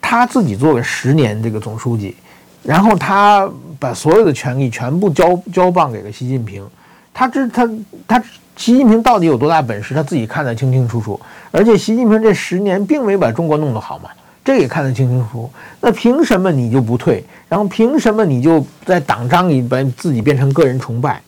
[0.00, 2.16] 他自己做了十年这个总书记，
[2.62, 6.66] 然后他把所有的权力全部交交棒给了习近平，
[7.12, 7.68] 他这他
[8.06, 8.18] 他
[8.56, 11.20] 习近平到底有多大本事，他自己看得清清楚楚。
[11.50, 14.08] 而且习近平这十年并没把中国弄得好嘛，
[14.42, 15.50] 这也看得清清楚楚。
[15.80, 17.22] 那凭什么你就不退？
[17.48, 21.20] 然后凭什么你就在党章里把自己变成个人崇拜？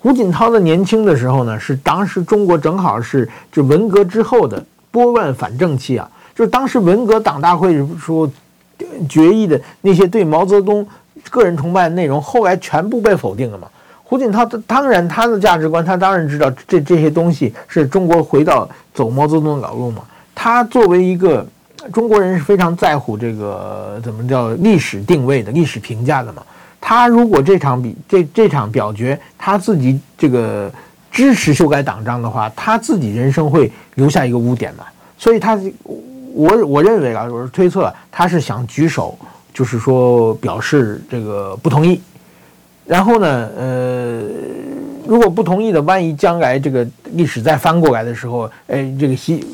[0.00, 4.64] 胡锦涛的年轻的时候呢，是当时中国正好是就文革之后的
[4.98, 8.28] 拨乱反正期啊，就是当时文革党大会说
[9.08, 10.84] 决议的那些对毛泽东
[11.30, 13.68] 个人崇拜的内容，后来全部被否定了嘛。
[14.02, 20.02] 胡锦涛他当然他的价值观，他当然知道这这些东西是中国回到走毛泽东的老路嘛。
[20.34, 21.46] 他作为一个
[21.92, 26.42] 中国人是非常在乎这个怎么叫历史定位的历史评价的嘛。
[26.80, 30.70] 他如果这场比这这场表决他自己这个
[31.10, 34.84] 支持修改党章的话，他自己人生会留下一个污点嘛。
[35.16, 35.58] 所以他
[36.32, 39.18] 我我认为啊，我是推测他是想举手，
[39.52, 42.00] 就是说表示这个不同意。
[42.86, 44.22] 然后呢，呃，
[45.06, 49.44] 如果不同意的，万一将来这个历史再翻过来的时候，哎，这个习，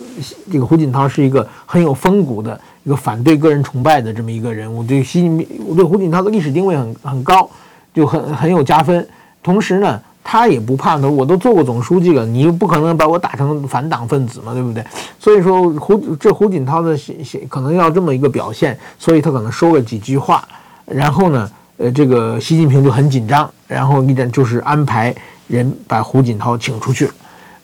[0.53, 7.51] 这个胡锦涛是一个很有风骨的一个反对个人崇拜的这么一个人物，对习近平，我对胡锦涛的历史定位很很高，
[7.93, 9.05] 就很很有加分。
[9.43, 14.83] 同时呢，他也不怕，我都做过总书记了，你又不可能把我打成反党分子嘛，对不对？
[15.21, 20.43] 所以说胡这胡锦涛的写写可能要这么一个表现，所以他可能说了几句话，
[20.87, 21.49] 然后呢。
[21.77, 25.13] 呃，这个习近平就很紧张，然后一点就是安排
[25.49, 27.11] 人把胡锦涛请出去。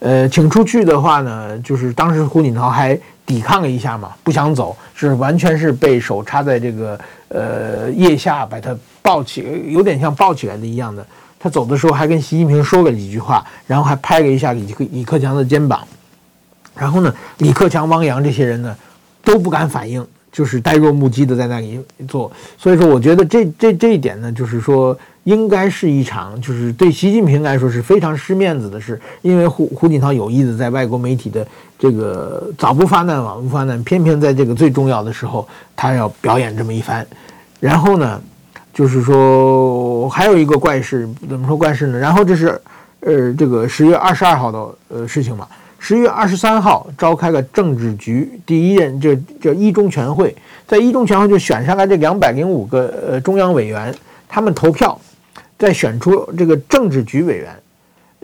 [0.01, 11.07] 呃，请出去的话呢，就是当时胡锦涛还抵抗了一下嘛，不想走，是完全是被手插在这个呃腋下把他抱起，有点像抱起来的一样的。
[11.41, 15.81] 他走的时候还跟习近平说了几句话，然后还拍了一下李克李克强的肩膀。
[16.77, 18.77] 然后呢，李克强、汪洋这些人呢
[19.25, 20.07] 都不敢反应。
[20.33, 31.45] 就是呆若木鸡的在那里做，所以说我觉得这这这一点呢，就是说应该是一场，就是对习近平来说是非常失面子的事，因为胡胡锦涛有意的在外国媒体的
[31.77, 37.05] 这个早不发难晚不发难，偏偏在这个最重要的时候，他要表演这么一番，
[37.59, 38.23] 然后呢，
[38.81, 41.99] 就是说还有一个怪事，怎么说怪事呢？
[41.99, 42.59] 然后这是
[43.01, 45.47] 呃这个十月二十二号的呃事情嘛。
[45.79, 50.35] 十月二十三号召开了政治局第一任，这叫一中全会，
[50.67, 53.95] 在一中全会就选上来这两百零五个呃中央委员，
[54.27, 54.99] 他们投票，
[55.59, 57.55] 再选出这个政治局委员，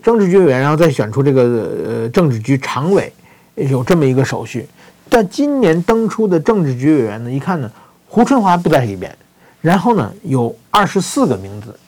[0.03, 1.43] 政治局委员，然后再选出这个
[1.87, 3.13] 呃政治局常委，
[3.57, 4.67] 有这么一个手续。
[5.11, 7.71] 但今年登出的政治局委员呢，一看呢，
[8.09, 9.15] 胡春华不在里边，
[9.67, 11.79] 然后呢有二十四个名字，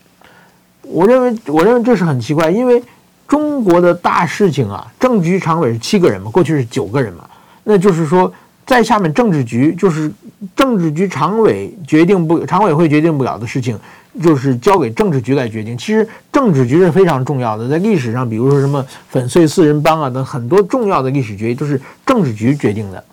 [0.83, 2.83] 我认为我认为这是很奇怪，因为。
[3.29, 7.29] 中国的大事情啊，政治局常委是七个人嘛，过去是九个人嘛，
[7.65, 8.33] 那就是说，
[8.65, 10.11] 在下面政治局就是
[10.57, 13.79] 政治局常委决定不，常委会决定不了的事情，
[14.23, 15.77] 就是交给政治局来决定。
[15.77, 23.05] 其实政治局是非常重要的，在历史上，比如说什么粉碎四人帮啊等很多重要的历史决议都是政治局决定的。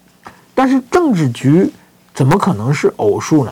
[0.53, 1.69] 但是政治局
[2.13, 3.51] 怎么可能是偶数呢？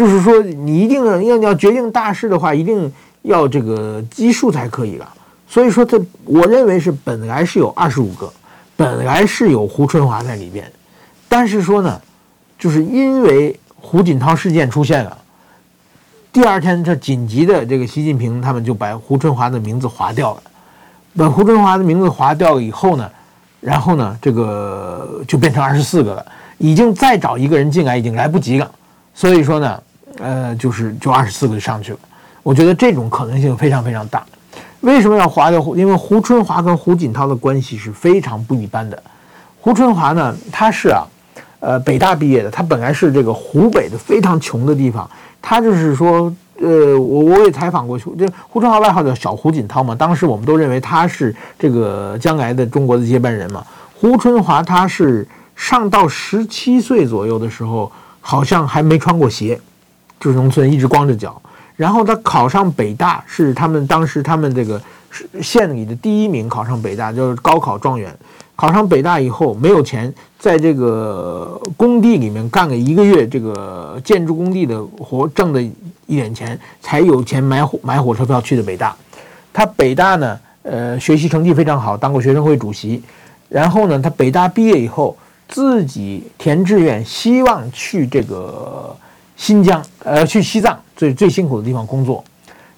[0.00, 5.06] 就是说，你一定要要要决定大事的话，一定要这个奇数才可以了。
[5.46, 8.32] 所以说，这我认为是本来是有二十五个，
[8.78, 10.64] 本来是有胡春华在里边，
[11.28, 12.00] 但是说呢，
[12.58, 15.18] 就是因为胡锦涛事件出现了，
[16.32, 20.42] 第二天这紧急的这个习近平他们就把胡春华的名字划掉了，
[21.14, 23.10] 把胡春华的名字划掉以后呢，
[23.60, 26.24] 然后呢，这个就变成二十四个了，
[26.56, 28.70] 已经再找一个人进来已经来不及了，
[29.12, 29.82] 所以说呢，
[30.20, 31.98] 呃，就是就二十四个就上去了，
[32.42, 34.24] 我觉得这种可能性非常非常大。
[34.80, 35.60] 为什么要划掉？
[35.76, 39.02] 因为胡春华跟胡锦涛的关系是非常不一般的。
[39.60, 41.04] 胡春华呢，他是啊，
[41.60, 45.08] 呃，北大毕业的，他本来是这个湖北的非常穷的地方。
[45.42, 49.94] 他就是说，呃，我我也采访过，这胡春华外号叫小胡锦涛嘛。
[49.94, 53.62] 当时我们都认为他是这个将来的中国的接班人嘛。
[53.94, 59.60] 胡春华他是上到十七岁左右的时候，好像还没穿过鞋，
[60.20, 61.40] 就是农村一直光着脚。
[61.76, 64.78] 然后他考上北大，是他们当时他们这个
[65.40, 68.14] 县里的第一名，考上北大就是高考状元。
[68.54, 78.94] 考上北大以后没有钱，在这个工地里面干了一个月，这个建筑工地的活，挣的一点钱，才有钱买火买火车票去的北大。
[79.50, 83.02] 他北大呢，呃，学习成绩非常好，当过学生会主席。
[83.48, 85.16] 然后呢，他北大毕业以后，
[85.48, 88.94] 自己填志愿，希望去这个。
[89.40, 92.22] 新疆，呃，去西藏最最辛苦的地方工作。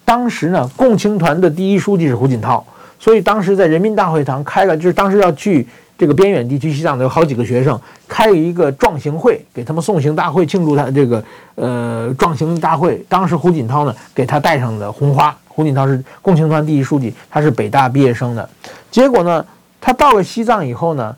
[0.05, 2.65] 当时呢，共青团的第一书记是胡锦涛，
[2.97, 11.21] 所以当时在人民大会堂开了，就是当时要去这个边远地区西藏的有好几个学生，开了一个壮行会，给他们送行大会，庆祝他这个
[11.55, 13.05] 呃壮行大会。
[13.09, 15.35] 当时胡锦涛呢，给他带上的红花。
[15.49, 18.49] 胡锦涛是共青团第一书记，他是北大毕业生的。
[18.89, 19.45] 结果呢，
[19.81, 21.13] 他到了西藏以后呢。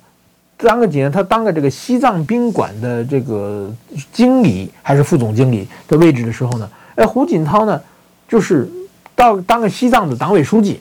[0.57, 3.69] 当个几年，他当个这个西藏宾馆的这个
[4.13, 7.79] 经理还是副总经理的位置的时候呢，哎，胡锦涛呢，
[8.27, 8.69] 就是
[9.13, 10.79] 到当个西藏的党委书记。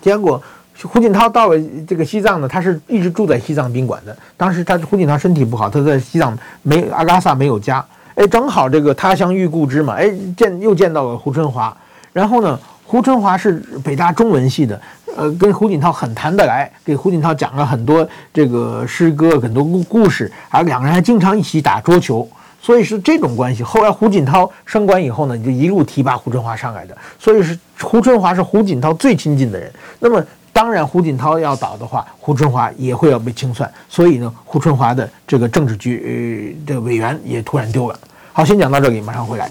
[0.00, 0.40] 结果
[0.82, 4.16] 胡锦涛到了这个西藏呢，他是一直住在西藏宾馆的。
[4.36, 11.76] 当时他胡锦涛身体不好，他在西藏没阿嘎萨没有家，哎，正好这个他乡遇故知嘛，哎，见又见到了胡春华。
[12.12, 14.80] 然后呢，胡春华是北大中文系的。
[15.16, 22.28] 呃，跟胡锦涛很谈得来，给胡锦涛讲了很多这个诗歌，很多故故事，而两个人还经常一起打桌球，
[22.60, 23.62] 所以是这种关系。
[23.62, 29.72] 后来胡锦涛升官以后呢，你就一路提拔胡春华上来的，所以是胡春华是胡锦涛最亲近的人。
[29.98, 33.70] 那么当然，胡锦涛要倒的话，胡春华也会要被清算。
[33.88, 37.98] 所以呢，胡春华的这个政治局呃的委员也突然丢了。
[38.32, 39.50] 好，先讲到这里，马上回来。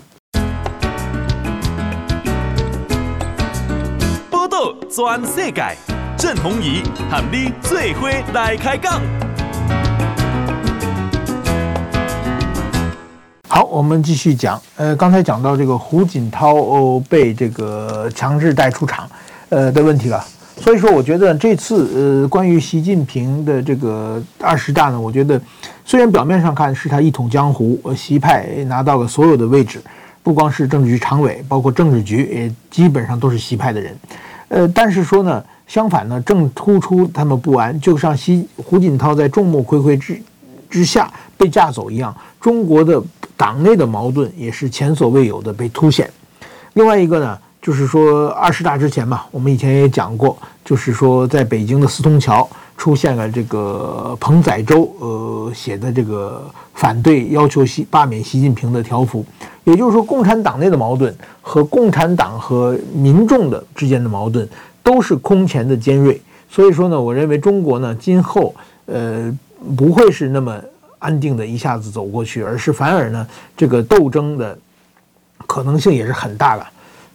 [4.95, 5.62] 全世界，
[6.15, 6.81] 郑弘仪
[7.12, 9.01] 和你最伙来开讲。
[13.49, 14.58] 好，我们继续讲。
[14.77, 19.05] 呃，刚才讲到这个胡锦涛哦被这个强制带出场，
[19.49, 20.25] 呃的问题了。
[20.62, 25.38] 所以说，我觉得这次呃关于习近平的这个二十大呢，我觉得
[25.84, 29.81] 虽然表面上看是他一统江湖，呃习派拿到了所有的位置，
[30.23, 33.93] 不光是政治局常委，包括政治局也基本上都是习派的人。
[34.47, 40.21] 呃，但是说呢，相反呢，正突出他们不安，就像习胡锦涛在众目睽睽之
[40.69, 43.01] 之下被架走一样，中国的
[43.36, 46.10] 党内的矛盾也是前所未有的被凸显。
[46.73, 52.47] 另外一个呢，就是说二十大之前嘛，我们以前也讲过，就是说在北京的四通桥
[52.78, 59.25] 出现了这个彭载舟呃写的这个反对要求习罢免习近平的条幅。
[59.63, 64.47] 也就是说，共产党内的矛盾和共产党和民众的之间的矛盾
[64.84, 66.21] 都是空前的尖锐。
[66.47, 68.54] 所以说呢，我认为中国呢，今后
[68.86, 69.36] 呃
[69.75, 70.56] 不会是那么
[70.99, 74.56] 安定的一下子走过去，而是反而呢，这个斗争的
[75.47, 76.63] 可能性也是很大的。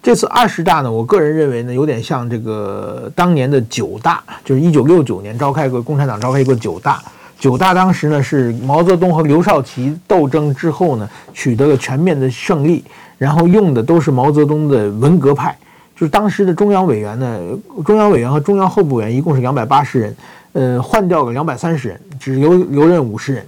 [0.02, 7.02] 这次二十大呢，我个人认为呢，有点像这个当年的九大，就是一九六九年召开过共产党召开过九大。
[7.38, 12.82] 九大当时呢是毛泽东和刘少奇斗争之后呢取得了全面的胜利，
[13.18, 15.56] 然后用的都是毛泽东的文革派，
[15.94, 17.38] 就是当时的中央委员呢，
[17.84, 20.16] 中央委员和中央候补委员一共是两百八十人，
[20.52, 23.46] 呃，换掉了两百三十人，只留留任五十人，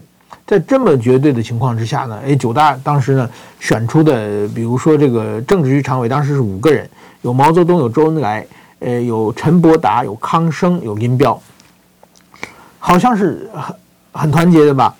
[0.53, 6.87] 在这么绝对的情况之下呢，哎，九大当时呢选出的，比如说这个政治局常委当时是五个人，
[7.23, 8.47] 有毛泽东，有周恩来，
[8.81, 11.41] 呃，有陈伯达，有康生，有林彪，
[12.79, 13.49] 好像是。
[13.55, 13.75] 很
[14.13, 14.95] 很团结的吧，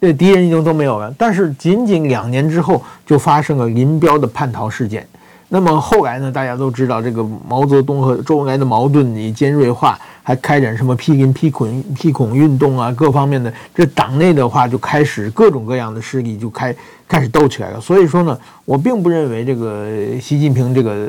[0.00, 1.14] 这敌人已经都没有了。
[1.16, 5.06] 但是仅仅两年之后，就发生了林彪的叛逃事件。
[5.48, 6.32] 那么后来呢？
[6.32, 9.96] 大家都知道，这个毛泽东和周恩来的矛盾也尖锐化，
[10.26, 13.52] 还开展什么批林批孔批孔运动啊，各方面的。
[13.72, 16.74] 这党内的话就开始各种各样的势力就开
[17.06, 17.80] 开始斗起来了。
[17.80, 19.86] 所以说呢，我并不认为这个
[20.20, 21.06] 习近平这个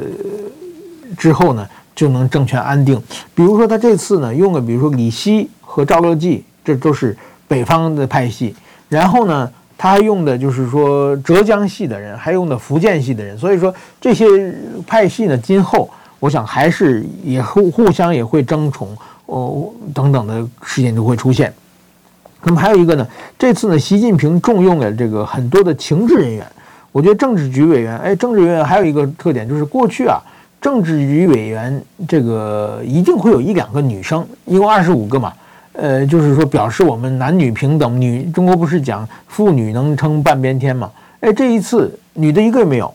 [1.18, 3.01] 之后呢，就能政权安定。
[3.34, 8.55] 比如说他这次呢用了，比如说李希和赵乐际，这都是北方的派系。
[8.88, 13.36] 然后呢，他还用的就是说浙江系的人，还用的福建系的人。
[13.36, 14.28] 所以说这些
[14.86, 15.89] 派系呢，今后
[16.20, 18.95] 我想还是也互 互相也会争宠
[19.28, 21.53] 哦等等的事件就会出现。
[22.43, 23.07] 那么还有一个呢，
[23.38, 26.45] 这次呢，习近平重用了这个很多的情治人员。
[26.91, 30.20] 我觉得政治局委员，哎，政治委员还有一个特点就是过去啊，
[30.61, 35.34] 政治局委员这个一定会有一两个女生，一共二十五个嘛。
[35.74, 40.89] 呃，就是说表示我们男女平等，女中国不是讲妇女能撑半边天嘛？
[41.20, 42.91] 哎，这一次女的一个也没有，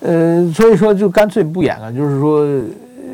[0.00, 2.46] 呃，所以说就干脆不演了，就是说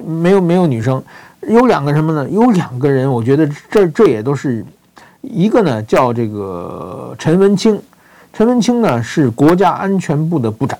[0.07, 1.03] 没有没有女生，
[1.49, 2.28] 有两个什么呢？
[2.30, 4.64] 有两个人，我觉得这这也都是。
[5.28, 7.76] 一个呢叫这个陈文清，
[8.32, 10.78] 陈文清呢是国家安全部的部长，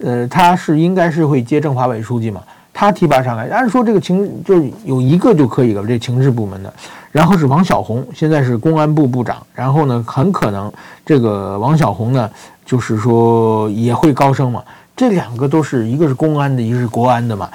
[0.00, 2.42] 呃，他是应该是会接政法委书记嘛，
[2.74, 6.70] 他提拔上来，按说这个情就有一个就可以了，这情治部门的，
[7.10, 10.70] 然后是王小红，现在是公安部部长，然后呢很可能
[11.06, 12.28] 这个王小红呢
[12.66, 14.62] 就是说也会高升嘛，
[15.00, 17.48] 这两个都是一个是公安的，一个是国安的嘛，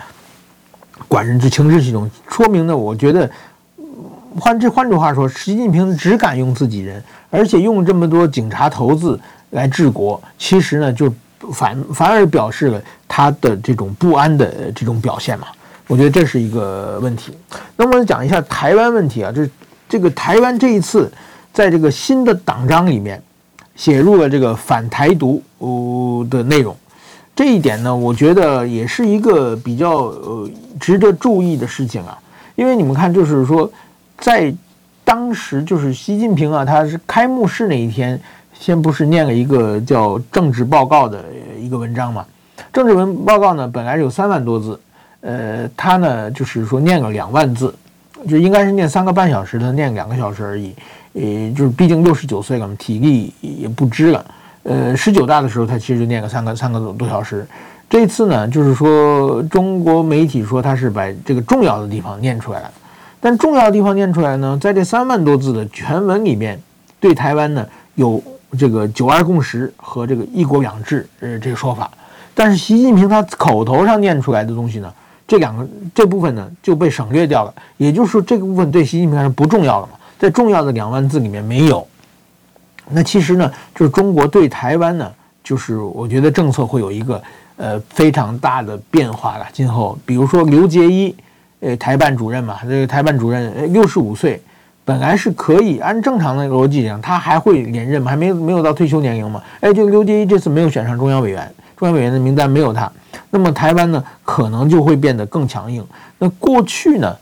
[1.07, 3.29] 管人之情治系统，说明呢，我觉得。
[4.39, 9.17] 换这换句话说，习近平只敢用自己人，而且用这么多警察头子
[9.51, 11.13] 来治国，其实呢就
[11.53, 15.47] 反反而表示了他的这种不安的这种表现嘛。
[15.85, 17.31] 我觉得这是一个问题。
[17.77, 19.47] 那么讲一下台湾问题啊，这
[19.87, 21.09] 这个台湾这一次
[21.53, 23.21] 在这个新的党章里面
[23.75, 25.41] 写入了这个反台独
[26.29, 26.75] 的内容，
[27.35, 32.17] 这一点呢，我觉得也是一个比较呃值得注意的事情啊，
[32.55, 33.69] 因为你们看，就是说。
[34.17, 34.51] 在
[35.03, 38.17] 当时，就是习近平啊，他是开幕式那一天，
[38.57, 41.25] 先不是念了一个叫《政治报告》的
[41.59, 42.25] 一个文章嘛？
[42.71, 44.79] 政治文报告呢，本来有三万多字，
[45.19, 47.75] 呃，他呢就是说念了两万字，
[48.25, 50.73] 就应该是念三个半小时，他念两个小时而已。
[51.11, 54.25] 呃，就是毕竟六十九岁了嘛，体力也不支了。
[54.65, 57.45] 呃，十九大的时候，他其实就念个三个三个多小时。
[57.87, 62.71] 这次呢，就是说中国媒体说他是把这个重要的地方念出来了。
[63.21, 66.59] 但重要的地方念出来呢，在这三万多字的全文里面，
[66.99, 67.63] 对台湾呢
[67.93, 68.21] 有
[68.57, 71.91] 这个“九二共识”和这个“一国两制”呃这个说法，
[72.33, 74.91] 但是习近平他口头上念出来的东西呢，
[75.27, 77.53] 这两个这部分呢就被省略掉了。
[77.77, 81.87] 也就是说，这个部分对习近平来说不重要了嘛，在重要的两万字里面没有。
[82.89, 85.11] 那其实呢，就是中国对台湾呢，
[85.43, 87.21] 就是我觉得政策会有一个
[87.57, 89.45] 呃非常大的变化了。
[89.51, 91.15] 今后，比如说刘结一。
[91.61, 94.39] 呃，台办主任嘛，这个台办主任六十五岁，
[94.83, 99.41] 本来是可以按正常的逻辑讲，他还会连任嘛，还没有没有到退休年龄嘛。
[99.61, 102.91] 哎，这个刘结一这次没有选上中央委员，中央委员的名单没有他，
[103.31, 105.83] 那么台湾呢，可能就会变得更强硬。
[106.19, 107.15] 那过去呢，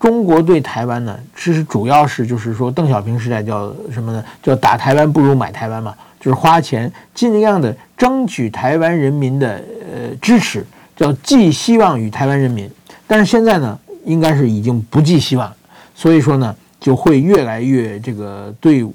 [0.00, 4.24] 中国对台湾呢，其实主要是就是说，邓小平时代叫什么呢？
[4.42, 10.64] 叫打台湾不如买台湾嘛，就是花钱尽量的争取台湾人民的呃支持，
[10.96, 12.68] 叫寄希望于台湾人民。
[13.06, 15.52] 但是现在呢，应该是已经不寄希望，
[15.94, 18.94] 所以说呢，就会越来越这个对武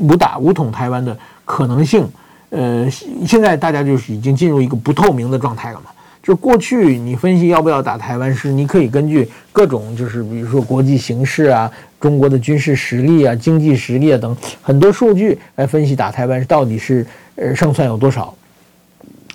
[0.00, 2.08] 武打武统台湾的可能性，
[2.50, 2.90] 呃，
[3.24, 5.92] 现在大家就是已经进入一个不透明的状态了嘛。
[6.24, 11.70] 就过去你分析要不要打台湾是，你可以根据各种就是比如说国际形势啊、
[12.00, 17.06] 中国的军事实力啊、经济实力啊等很多数据来分析打台湾到底是
[17.36, 18.34] 呃胜算有多少，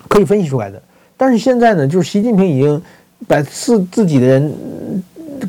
[0.08, 0.82] 可以分析出来的。
[1.16, 2.82] 但是现在呢，就是习近平已经。
[3.28, 4.50] 把自自己的人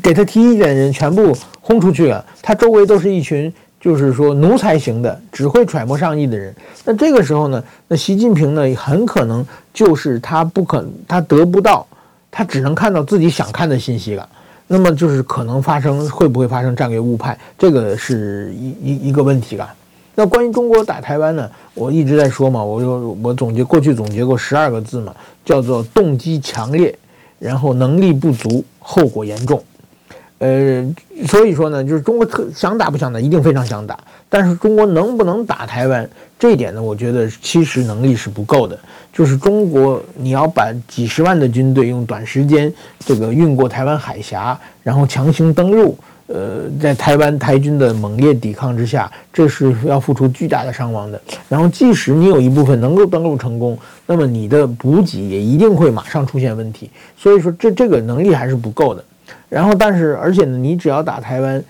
[0.02, 3.50] 给他提意见的人全部轰出去了，他周围都是一群
[3.82, 6.54] 就是说奴才型的，只会揣摩上意的人。
[6.84, 11.84] 那这个时候呢，那习近平呢，很可能就是他不可，他得不到，
[12.30, 14.26] 他只能看到自己想看的信息了。
[14.68, 19.68] 那么就是可能发生，会不会发生战略误判，这个是一一一个问题了。
[20.14, 25.12] 那关于中国打台湾呢，我一直在说嘛，我就我总结过去总结过十二个字嘛，
[25.44, 26.96] 叫做动机强烈。
[27.38, 29.60] 然后能力不足，后果严重，
[30.42, 30.84] 呃，
[31.28, 33.96] 所以说呢，就是中国特想打不想打，一定非常想打，
[34.28, 36.82] 但是中国能不能打台湾这一点呢？
[36.82, 38.76] 我觉得其实能力是不够的。
[39.12, 45.96] 就是中国你要把几十万的军队用短时间这个运过台湾海峡，然后强行登陆。
[46.28, 51.20] 呃，在台湾台军的猛烈抵抗之下，这是要付出巨大的伤亡的。
[51.48, 56.90] 然后，即使你有一部分能够登陆成功，那么你的补给也一定会马上出现问题。
[57.18, 59.04] 所以说，这这个能力还是不够的。
[59.52, 61.62] 然后，但是而且呢，你只要打台湾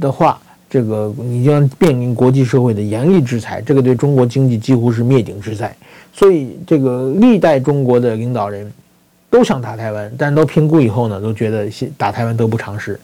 [0.00, 5.76] 的话，这个你将面临国际社会的严厉制裁，这个对中国经济几乎是灭顶之灾。
[6.14, 8.72] 所以，这个历代中国的领导人
[9.28, 11.68] 都想打台湾，但都评估以后呢，都觉得
[11.98, 12.98] 打台湾得不偿失。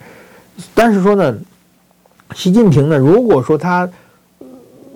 [0.72, 1.36] 但是说呢，
[2.34, 3.86] 习近平呢，如果说他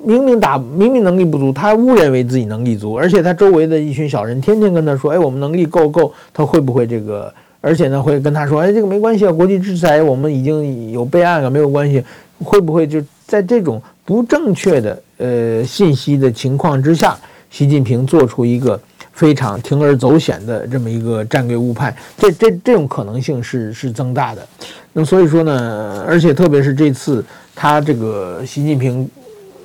[0.02, 7.30] 明明打明明能力不足，他误认为自己能力足，而且他周围的一群小人天天跟他说：“哎，我们能力够够。”他会不会这个？
[7.66, 12.00] 而且呢，会跟他说：“哎，这个没关系啊，国际制裁我们已经有备案了，没有关系。”
[12.44, 17.18] 会不会就在这种不正确的呃信息的情况之下，
[17.50, 18.80] 习近平做出一个
[19.12, 21.92] 非常铤而走险的这么一个战略误判？
[22.16, 24.46] 这这这种可能性是是增大的。
[24.92, 29.10] 那所以说呢，而且特别是这次他这个习近平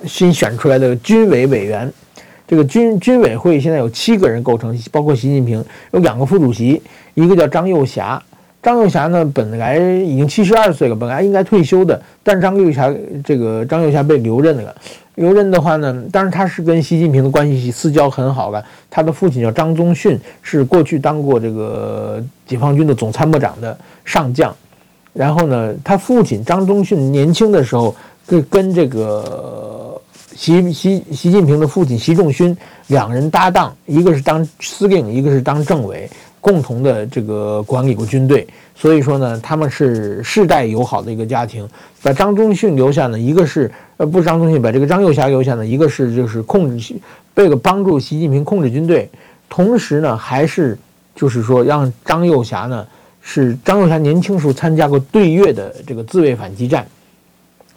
[0.08, 1.92] 新选出来的军委委员，
[2.52, 6.82] 这个军军委会现在有七个人构成，包括习近平，有两个副主席，
[7.14, 8.22] 一个叫张又侠。
[8.62, 12.94] 张又侠呢，本来已经七十二岁了，本来应该退休的，但是张又侠
[13.24, 14.76] 这个张又侠被留任了。
[15.16, 18.62] 留任的话呢，当然他是跟习近平的关系私交很好的。
[18.90, 24.54] 他的父亲叫张宗逊，是过去当过这个解放军的总参谋长的上将。
[25.14, 27.96] 然后呢，他父亲张宗逊年轻的时候
[28.28, 29.91] 跟跟这个
[30.42, 36.10] 习习习近平的父亲习仲勋两人搭档，一个是当司令，一个是当政委。
[36.40, 41.70] 共同的这个管理过军队，所以说呢，他们是世代友好的一个家庭。
[42.02, 46.96] 把张宗逊留下呢，一个是呃不是张宗逊，把这个张幼侠留下呢，一个是就是控制
[47.36, 49.08] 为了帮助习近平控制军队，
[49.48, 50.76] 同时呢还是
[51.16, 52.88] 就是说让张幼侠呢
[53.22, 56.88] 是张幼侠年轻时候参加过对越的这个自卫反击战，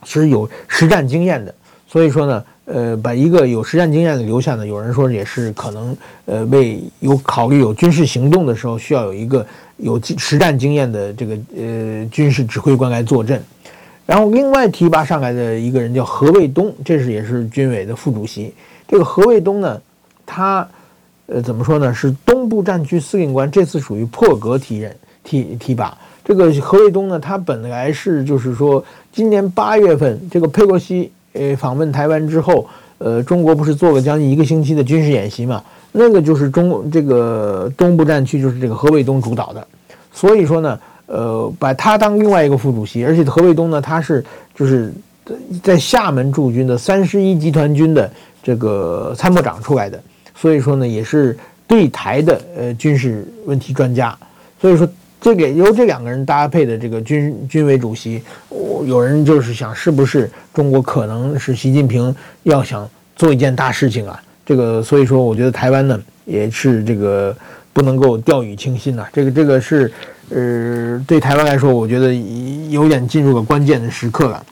[0.05, 1.55] 是有实战经验的，
[1.87, 2.43] 所以说呢。
[2.67, 5.95] 呃，把一个有实战经验的留下呢，有人说也是可能，
[6.25, 9.47] 呃，为有考虑有军事行动的时候需要有一个
[9.77, 13.39] 有实战经验的这个呃军事指挥官来坐镇。
[14.07, 18.55] 然后另外提拔上来的一个人叫何卫东，这是也是军委的副主席。
[18.89, 19.79] 这个何卫东呢，
[20.25, 20.67] 他
[21.27, 21.93] 呃怎么说呢？
[21.93, 25.95] 是东部战区司令官，这次属于破格提任提提拔。
[26.25, 31.13] 这个何卫东呢，他本来是就是说今年八月份这个佩洛西。
[31.35, 32.67] 诶，访问台湾之后，
[32.99, 35.63] 呃，中国不是做了将近一个星期的军事演习嘛？
[35.93, 39.67] 那个就是中这个东部战区，就是这个何卫东主导的。
[40.13, 44.25] 所以说呢，呃，把他当另外一个副主席，而且何卫东呢，他是
[44.55, 44.93] 就是
[45.63, 48.11] 在厦门驻军的三十一集团军的
[48.43, 50.01] 这个参谋长出来的，
[50.35, 54.17] 所以说呢，也是对台的呃军事问题专家。
[54.61, 54.89] 所以说。
[55.25, 64.23] 这个由这两个人搭配的这个军军委主席，我有人就是想，是不是中国可能是习近平要想做一件大事情啊？
[64.45, 67.35] 这个所以说，我觉得台湾呢也是这个
[67.73, 69.07] 不能够掉以轻心呐。
[69.15, 69.91] 这个这个是
[70.29, 72.13] 呃，对台湾来说，我觉得
[72.69, 74.45] 有点进入了关键的时刻了。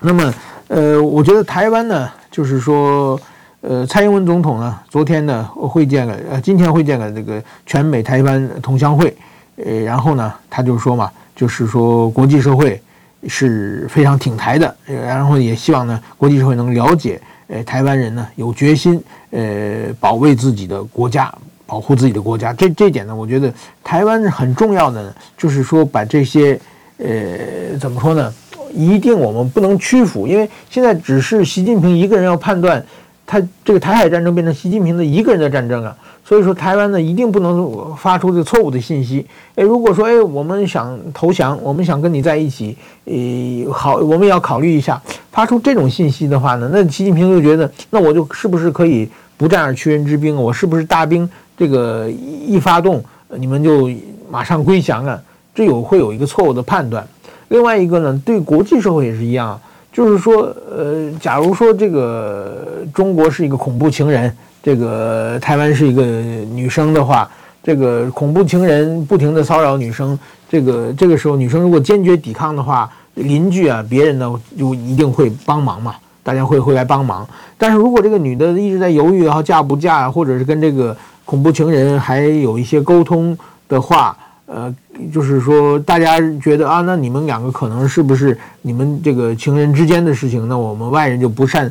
[0.00, 0.34] 那么
[0.68, 3.18] 呃，我觉得台湾呢，就是说
[3.62, 9.16] 呃，蔡英文总统呢，昨天呢会见了呃，今天会见了这个全美台湾同乡会。
[9.64, 12.80] 呃，然后呢，他就说嘛，就是说国际社会
[13.26, 21.32] 是非常挺台的，然后也希望呢，国际社会能了解，呃，台湾人呢有决心，呃，保卫自己的国家，
[21.66, 22.52] 保护自己的国家。
[22.52, 23.52] 这这点呢，我觉得
[23.82, 26.58] 台湾很重要的，就是说把这些，
[26.98, 28.32] 呃，怎么说呢？
[28.72, 32.84] 一定我们不能屈服，因为现在只是习近平一个人要判断，
[33.28, 35.94] 他这个台海战争变成习近平的一个人的战争啊。
[36.24, 39.24] 所以说，台湾呢一定不能发出这错误的信息。
[39.54, 45.00] 诶，如果说诶我们想投降，我们想跟你在一起，诶，好，我们也要考虑一下。
[45.30, 50.34] 发出这种信息的话呢，那习近平就觉得，那我就是不是可以不战而屈人之兵？
[50.34, 53.02] 我是不是大兵这个一发动，
[53.36, 53.90] 你们就
[54.30, 55.18] 马上归降啊？
[55.54, 57.06] 这有会有一个错误的判断。
[57.48, 59.58] 另外一个呢，对国际社会也是一样，
[59.98, 64.32] 就是说，呃，假如说这个中国是一个恐怖情人。
[64.62, 67.28] 这个台湾是一个女生的话，
[67.64, 70.16] 这个恐怖情人不停地骚扰女生，
[70.48, 77.26] 这个这个时候女生如果坚决抵抗的话，邻居啊别人呢就一定会帮忙嘛，大家会会来帮忙。
[77.56, 83.36] 但是如果这个女的一直在犹豫，然后嫁不嫁，或者是跟这个恐怖情人还有一些沟通
[83.68, 84.16] 的话，
[84.48, 84.74] 呃，
[85.12, 91.70] 就是说大家觉得啊，那你们两个可能是不是你们这个情人之间的事情，那我们外人就不善，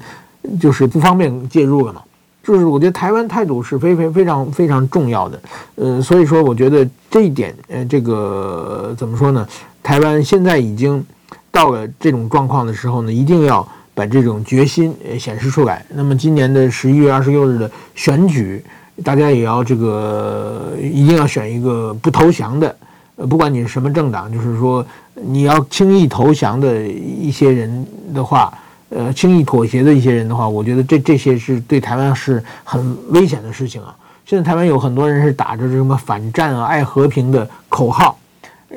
[0.61, 2.01] 就是不方便介入了嘛。
[2.43, 5.41] 就是我觉得台湾态度是非非非常非常重要的，
[5.75, 9.45] 呃，所以说我觉得这一点，呃，这个怎么说呢？
[9.84, 11.03] 台湾现在已经
[11.51, 15.86] 到了这种状况的时候呢，一定要把这种决心呃显示出来。
[15.89, 18.63] 那么今年的十一月二十六日的选举，
[19.04, 22.76] 大家也要这个一定要选一个不投降的，
[23.18, 28.54] 呃，不管你是什么政党，就是说你要轻易投降的一些人的话。
[28.89, 33.93] 呃，轻易妥协的一些人的话，我觉得这这些是对台湾是很危险的事情啊。
[34.26, 38.18] 现在台湾有很多人是打着什么反战啊、爱和平的口号。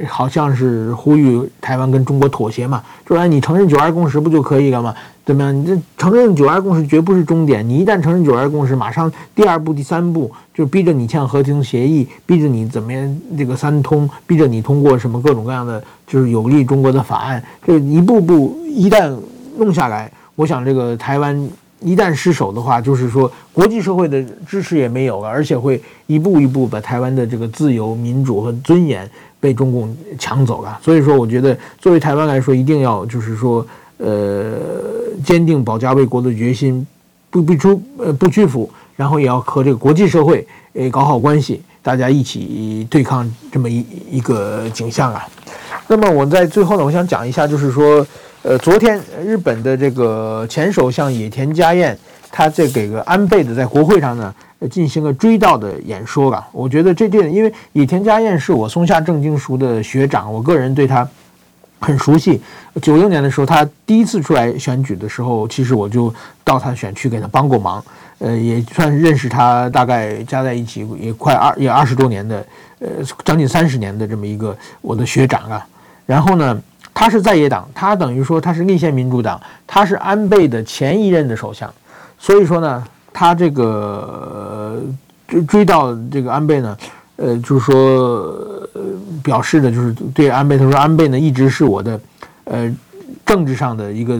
[0.08, 4.94] 好像是呼吁台湾跟中国妥协嘛，就说你承认九二共识不就可以了吗？
[5.26, 5.54] 怎么样？
[5.54, 19.12] 你这承认九二共识绝不是终点，你一旦承认九二共识，马上第二步、第三步就逼着你签和平协议，逼着你怎么样这个三通，逼着你通过什么各种各样的就是有利中国的法案，这一步步一旦
[19.56, 21.48] 弄下来，我想这个台湾
[21.80, 29.08] 一旦失守的话，就是说国际社会的支持也没有了，而且会一步一步把台湾的这个自由、民主和尊严。
[29.40, 33.66] 被中共抢走了，所以说，我觉得作为台湾来说，一定要就是说，
[33.96, 34.52] 呃，
[35.24, 36.86] 坚定保家卫国的决心，
[37.30, 45.26] 不不出呃不屈服，然后也要和这个国际社会诶搞好关系，大家一起对抗这么一一个景象啊。
[45.88, 48.06] 那么我在最后呢，我想讲一下，就是说，
[48.42, 51.98] 呃，昨天日本的这个前首相野田佳彦，
[52.30, 54.34] 他这给个安倍的在国会上呢。
[54.70, 61.08] 进行了追悼的演说吧，我觉得这点，因为野田佳彦是我松下正经塾的学长，我个人对他
[61.80, 62.42] 很熟悉。
[62.82, 66.12] 九六年的时候，他第一次出来选举的时候，其实我就
[66.44, 67.82] 到他选区给他帮过忙，
[68.18, 72.46] 呃，也算认识他，大概加在一起也快二也二十多年的，
[72.80, 72.88] 呃，
[73.24, 75.66] 将近三十年的这么一个我的学长啊。
[76.04, 76.62] 然后呢，
[76.92, 81.72] 他是在野党，他等于说他是立宪民主党，他是安倍的前一任的首相，
[82.20, 82.84] 所以说呢。
[83.12, 84.80] 他这个
[85.26, 86.78] 追追到这个安倍呢，
[87.16, 88.34] 呃，就是说，
[89.22, 92.00] 表示的就是对安倍，他说安倍呢一直是我的，
[92.44, 92.72] 呃，
[93.26, 94.18] 政治上的一个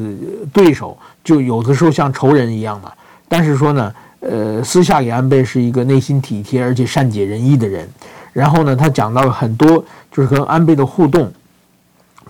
[0.53, 2.93] 对手，就有的时候像仇人一样嘛。
[3.29, 7.89] 但是说呢，呃，私下里安倍是一个内心体贴而且善解人意的人。
[8.33, 11.33] 然后呢，他讲到了很多就是和安倍的互动，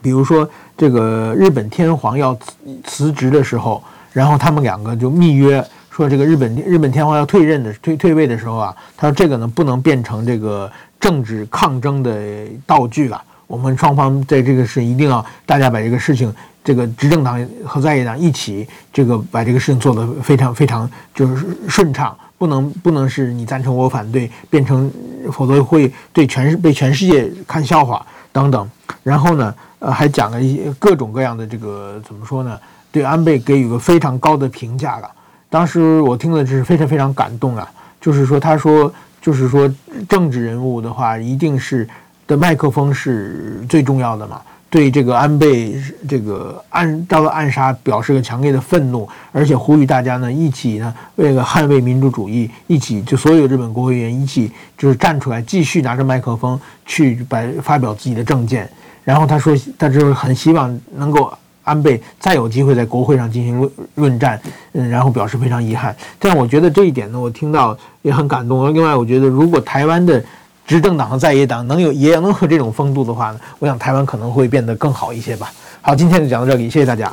[0.03, 2.53] 比如说这个日本天皇要辞
[2.85, 5.65] 辞职的时候，然后他们两个就密约。
[5.91, 13.21] 说这个日本日本天皇要退任的退退位的时候啊，他说这个呢不能变成这个政治抗争的道具了。
[13.47, 16.33] 我们双方在这个事一定要大家把这个事情，
[16.65, 24.91] 这个执政党和在野党一起，这个把这个事情做得非常非常就是顺畅，不能不能是你赞成我反对，变成
[25.33, 28.71] 否则会对全世被全世界看笑话等等。
[29.03, 32.59] 然后呢，呃，还讲了一些各种各样的这个怎么说呢？
[32.93, 35.11] 对安倍给予个非常高的评价了。
[35.49, 37.69] 当时我听了，这是非常非常感动啊！
[38.01, 39.69] 就是说，他说，就是说，
[40.09, 41.89] 政治人物的话，一定是
[42.27, 44.41] 的麦克风是最重要的嘛。
[44.71, 45.75] 对这个安倍
[46.09, 58.71] 这个暗遭到暗杀，表示了强烈的愤怒，而且呼吁大家呢，一起呢，为了捍卫民主主义，一起就所有日本国会议员一起就是站出来，继续拿着麦克风去把发表自己的政见。
[59.03, 61.37] 然后他说，他就是很希望能够。
[61.71, 64.41] 安倍再有机会在国会上进行论论战，
[64.73, 65.95] 嗯，然后表示非常遗憾。
[66.19, 68.75] 但我觉得这一点呢，我听到也很感动。
[68.75, 70.23] 另外，我觉得如果台湾的
[70.67, 75.53] 执政党和在野党能有也能有这种风度的话呢，我想台湾可能会变得更好一些吧。
[75.81, 77.13] 好，今天就讲到这里，谢谢大家。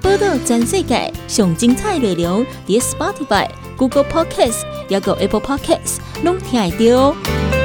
[0.00, 7.55] 报道全世界上精彩内容，点 Spotify、Google Podcasts，还有 Apple Podcasts，拢听得到。